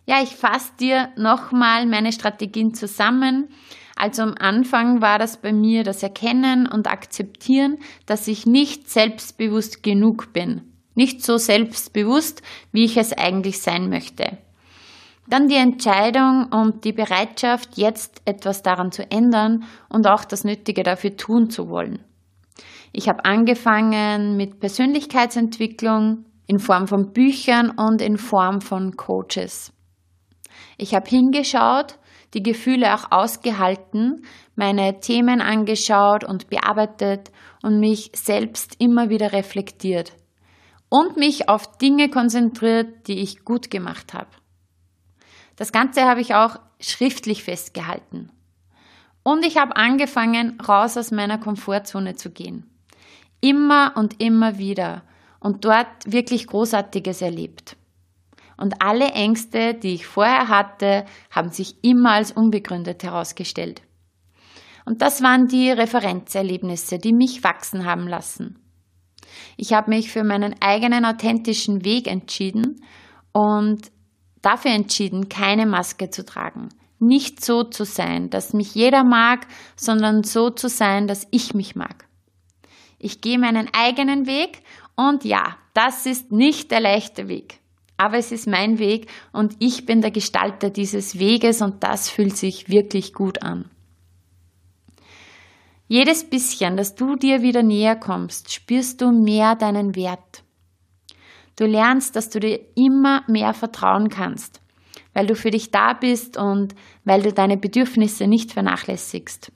Ja, 0.06 0.22
ich 0.22 0.36
fasse 0.36 0.72
dir 0.78 1.08
nochmal 1.16 1.84
meine 1.86 2.12
Strategien 2.12 2.74
zusammen. 2.74 3.48
Also 3.96 4.22
am 4.22 4.34
Anfang 4.38 5.00
war 5.00 5.18
das 5.18 5.38
bei 5.38 5.52
mir 5.52 5.82
das 5.82 6.02
Erkennen 6.02 6.68
und 6.68 6.86
Akzeptieren, 6.86 7.78
dass 8.06 8.28
ich 8.28 8.46
nicht 8.46 8.88
selbstbewusst 8.88 9.82
genug 9.82 10.32
bin. 10.32 10.62
Nicht 10.94 11.24
so 11.24 11.38
selbstbewusst, 11.38 12.42
wie 12.70 12.84
ich 12.84 12.96
es 12.96 13.12
eigentlich 13.12 13.60
sein 13.60 13.88
möchte. 13.88 14.38
Dann 15.28 15.48
die 15.48 15.56
Entscheidung 15.56 16.46
und 16.52 16.84
die 16.84 16.92
Bereitschaft, 16.92 17.76
jetzt 17.76 18.22
etwas 18.26 18.62
daran 18.62 18.92
zu 18.92 19.10
ändern 19.10 19.64
und 19.88 20.06
auch 20.06 20.24
das 20.24 20.44
Nötige 20.44 20.84
dafür 20.84 21.16
tun 21.16 21.50
zu 21.50 21.68
wollen. 21.68 21.98
Ich 22.92 23.08
habe 23.08 23.24
angefangen 23.24 24.36
mit 24.36 24.60
Persönlichkeitsentwicklung 24.60 26.24
in 26.46 26.60
Form 26.60 26.86
von 26.86 27.12
Büchern 27.12 27.70
und 27.70 28.00
in 28.00 28.18
Form 28.18 28.60
von 28.60 28.96
Coaches. 28.96 29.75
Ich 30.76 30.94
habe 30.94 31.08
hingeschaut, 31.08 31.98
die 32.34 32.42
Gefühle 32.42 32.94
auch 32.94 33.10
ausgehalten, 33.10 34.26
meine 34.56 35.00
Themen 35.00 35.40
angeschaut 35.40 36.24
und 36.24 36.48
bearbeitet 36.48 37.30
und 37.62 37.80
mich 37.80 38.10
selbst 38.14 38.76
immer 38.78 39.08
wieder 39.08 39.32
reflektiert 39.32 40.12
und 40.88 41.16
mich 41.16 41.48
auf 41.48 41.78
Dinge 41.78 42.10
konzentriert, 42.10 43.08
die 43.08 43.20
ich 43.20 43.44
gut 43.44 43.70
gemacht 43.70 44.14
habe. 44.14 44.30
Das 45.56 45.72
Ganze 45.72 46.04
habe 46.04 46.20
ich 46.20 46.34
auch 46.34 46.58
schriftlich 46.80 47.42
festgehalten. 47.42 48.30
Und 49.22 49.44
ich 49.44 49.56
habe 49.56 49.74
angefangen, 49.74 50.60
raus 50.60 50.96
aus 50.96 51.10
meiner 51.10 51.38
Komfortzone 51.38 52.14
zu 52.14 52.30
gehen. 52.30 52.70
Immer 53.40 53.94
und 53.96 54.20
immer 54.20 54.58
wieder. 54.58 55.02
Und 55.40 55.64
dort 55.64 55.86
wirklich 56.06 56.46
Großartiges 56.46 57.22
erlebt. 57.22 57.76
Und 58.56 58.82
alle 58.82 59.10
Ängste, 59.10 59.74
die 59.74 59.94
ich 59.94 60.06
vorher 60.06 60.48
hatte, 60.48 61.04
haben 61.30 61.50
sich 61.50 61.76
immer 61.82 62.12
als 62.12 62.32
unbegründet 62.32 63.02
herausgestellt. 63.02 63.82
Und 64.86 65.02
das 65.02 65.22
waren 65.22 65.48
die 65.48 65.70
Referenzerlebnisse, 65.70 66.98
die 66.98 67.12
mich 67.12 67.44
wachsen 67.44 67.84
haben 67.84 68.06
lassen. 68.06 68.58
Ich 69.56 69.72
habe 69.72 69.90
mich 69.90 70.10
für 70.10 70.24
meinen 70.24 70.54
eigenen 70.60 71.04
authentischen 71.04 71.84
Weg 71.84 72.06
entschieden 72.06 72.82
und 73.32 73.90
dafür 74.42 74.70
entschieden, 74.70 75.28
keine 75.28 75.66
Maske 75.66 76.10
zu 76.10 76.24
tragen. 76.24 76.68
Nicht 76.98 77.44
so 77.44 77.64
zu 77.64 77.84
sein, 77.84 78.30
dass 78.30 78.54
mich 78.54 78.74
jeder 78.74 79.04
mag, 79.04 79.46
sondern 79.76 80.22
so 80.22 80.50
zu 80.50 80.68
sein, 80.68 81.06
dass 81.06 81.26
ich 81.30 81.52
mich 81.52 81.74
mag. 81.74 82.06
Ich 82.98 83.20
gehe 83.20 83.38
meinen 83.38 83.68
eigenen 83.76 84.26
Weg 84.26 84.62
und 84.94 85.24
ja, 85.24 85.56
das 85.74 86.06
ist 86.06 86.32
nicht 86.32 86.70
der 86.70 86.80
leichte 86.80 87.28
Weg. 87.28 87.60
Aber 87.96 88.18
es 88.18 88.32
ist 88.32 88.46
mein 88.46 88.78
Weg 88.78 89.10
und 89.32 89.54
ich 89.58 89.86
bin 89.86 90.02
der 90.02 90.10
Gestalter 90.10 90.70
dieses 90.70 91.18
Weges 91.18 91.62
und 91.62 91.82
das 91.82 92.10
fühlt 92.10 92.36
sich 92.36 92.68
wirklich 92.68 93.12
gut 93.14 93.42
an. 93.42 93.70
Jedes 95.88 96.28
bisschen, 96.28 96.76
dass 96.76 96.96
du 96.96 97.14
dir 97.14 97.42
wieder 97.42 97.62
näher 97.62 97.96
kommst, 97.96 98.52
spürst 98.52 99.00
du 99.00 99.12
mehr 99.12 99.54
deinen 99.54 99.94
Wert. 99.94 100.42
Du 101.56 101.64
lernst, 101.64 102.16
dass 102.16 102.28
du 102.28 102.40
dir 102.40 102.60
immer 102.74 103.22
mehr 103.28 103.54
vertrauen 103.54 104.08
kannst, 104.08 104.60
weil 105.14 105.26
du 105.26 105.34
für 105.34 105.50
dich 105.50 105.70
da 105.70 105.94
bist 105.94 106.36
und 106.36 106.74
weil 107.04 107.22
du 107.22 107.32
deine 107.32 107.56
Bedürfnisse 107.56 108.26
nicht 108.26 108.52
vernachlässigst. 108.52 109.52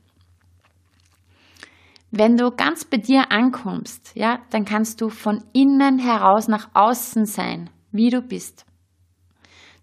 Wenn 2.13 2.37
du 2.37 2.51
ganz 2.51 2.85
bei 2.85 2.97
dir 2.97 3.31
ankommst, 3.31 4.13
ja, 4.15 4.41
dann 4.51 4.65
kannst 4.65 5.01
du 5.01 5.11
von 5.11 5.45
innen 5.53 5.99
heraus 5.99 6.49
nach 6.49 6.71
außen 6.75 7.27
sein, 7.27 7.71
wie 7.93 8.11
du 8.11 8.23
bist. 8.23 8.65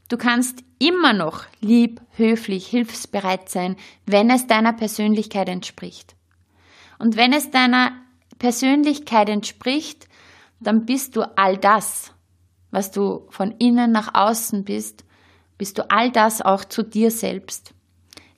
Du 0.09 0.17
kannst 0.17 0.63
immer 0.79 1.13
noch 1.13 1.43
lieb, 1.59 2.01
höflich, 2.15 2.67
hilfsbereit 2.67 3.49
sein, 3.49 3.75
wenn 4.05 4.29
es 4.29 4.47
deiner 4.47 4.73
Persönlichkeit 4.73 5.49
entspricht. 5.49 6.15
Und 6.97 7.17
wenn 7.17 7.33
es 7.33 7.51
deiner 7.51 7.91
Persönlichkeit 8.39 9.29
entspricht, 9.29 10.07
dann 10.59 10.85
bist 10.85 11.15
du 11.15 11.23
all 11.37 11.57
das, 11.57 12.13
was 12.71 12.91
du 12.91 13.27
von 13.29 13.51
innen 13.59 13.91
nach 13.91 14.13
außen 14.13 14.63
bist, 14.63 15.03
bist 15.57 15.77
du 15.77 15.89
all 15.89 16.11
das 16.11 16.41
auch 16.41 16.63
zu 16.65 16.83
dir 16.83 17.11
selbst. 17.11 17.73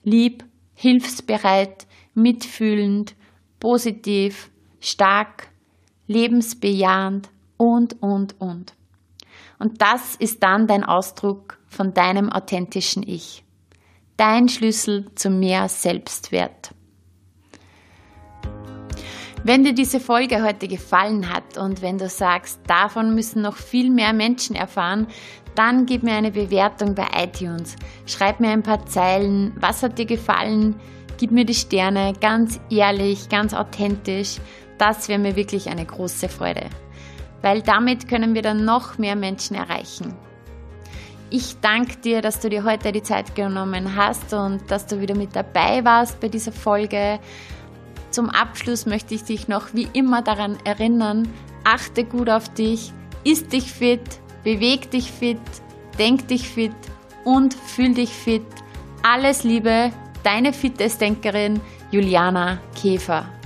lieb, 0.03 0.43
hilfsbereit, 0.73 1.87
mitfühlend, 2.13 3.15
positiv, 3.59 4.49
stark, 4.79 5.49
lebensbejahend 6.07 7.29
und, 7.57 8.01
und, 8.01 8.39
und. 8.39 8.73
Und 9.59 9.81
das 9.81 10.15
ist 10.15 10.41
dann 10.41 10.67
dein 10.67 10.83
Ausdruck 10.83 11.59
von 11.67 11.93
deinem 11.93 12.31
authentischen 12.31 13.03
Ich. 13.03 13.43
Dein 14.17 14.49
Schlüssel 14.49 15.13
zu 15.15 15.29
mehr 15.29 15.69
Selbstwert. 15.69 16.73
Wenn 19.43 19.63
dir 19.63 19.73
diese 19.73 20.01
Folge 20.01 20.43
heute 20.43 20.67
gefallen 20.67 21.33
hat 21.33 21.57
und 21.57 21.81
wenn 21.81 21.97
du 21.97 22.09
sagst, 22.09 22.59
davon 22.67 23.15
müssen 23.15 23.41
noch 23.41 23.55
viel 23.55 23.89
mehr 23.89 24.11
Menschen 24.11 24.55
erfahren, 24.55 25.07
dann 25.55 25.85
gib 25.85 26.03
mir 26.03 26.13
eine 26.13 26.31
Bewertung 26.31 26.93
bei 26.93 27.07
iTunes. 27.15 27.75
Schreib 28.05 28.39
mir 28.39 28.49
ein 28.49 28.63
paar 28.63 28.85
Zeilen, 28.85 29.53
was 29.59 29.81
hat 29.81 29.97
dir 29.97 30.05
gefallen, 30.05 30.75
gib 31.17 31.31
mir 31.31 31.45
die 31.45 31.55
Sterne, 31.55 32.13
ganz 32.19 32.59
ehrlich, 32.69 33.29
ganz 33.29 33.53
authentisch. 33.53 34.37
Das 34.77 35.07
wäre 35.07 35.19
mir 35.19 35.35
wirklich 35.35 35.69
eine 35.69 35.85
große 35.85 36.29
Freude, 36.29 36.69
weil 37.41 37.61
damit 37.61 38.07
können 38.07 38.33
wir 38.33 38.41
dann 38.41 38.65
noch 38.65 38.97
mehr 38.97 39.15
Menschen 39.15 39.55
erreichen. 39.55 40.13
Ich 41.31 41.59
danke 41.61 41.97
dir, 41.97 42.21
dass 42.21 42.39
du 42.39 42.49
dir 42.49 42.63
heute 42.63 42.91
die 42.91 43.03
Zeit 43.03 43.35
genommen 43.35 43.95
hast 43.95 44.33
und 44.33 44.69
dass 44.71 44.87
du 44.87 44.99
wieder 44.99 45.15
mit 45.15 45.35
dabei 45.35 45.85
warst 45.85 46.19
bei 46.19 46.27
dieser 46.27 46.51
Folge. 46.51 47.19
Zum 48.09 48.29
Abschluss 48.29 48.87
möchte 48.87 49.13
ich 49.13 49.23
dich 49.23 49.47
noch 49.47 49.73
wie 49.73 49.87
immer 49.93 50.23
daran 50.23 50.57
erinnern, 50.63 51.27
achte 51.63 52.03
gut 52.03 52.29
auf 52.29 52.49
dich, 52.55 52.91
isst 53.23 53.53
dich 53.53 53.71
fit, 53.71 54.19
beweg 54.43 54.89
dich 54.89 55.11
fit, 55.11 55.37
denk 55.99 56.27
dich 56.27 56.49
fit 56.49 56.73
und 57.25 57.53
fühl 57.53 57.93
dich 57.93 58.09
fit. 58.09 58.45
Alles 59.03 59.43
Liebe, 59.43 59.91
deine 60.23 60.51
Fitnessdenkerin 60.51 61.61
Juliana 61.91 62.59
Käfer. 62.75 63.38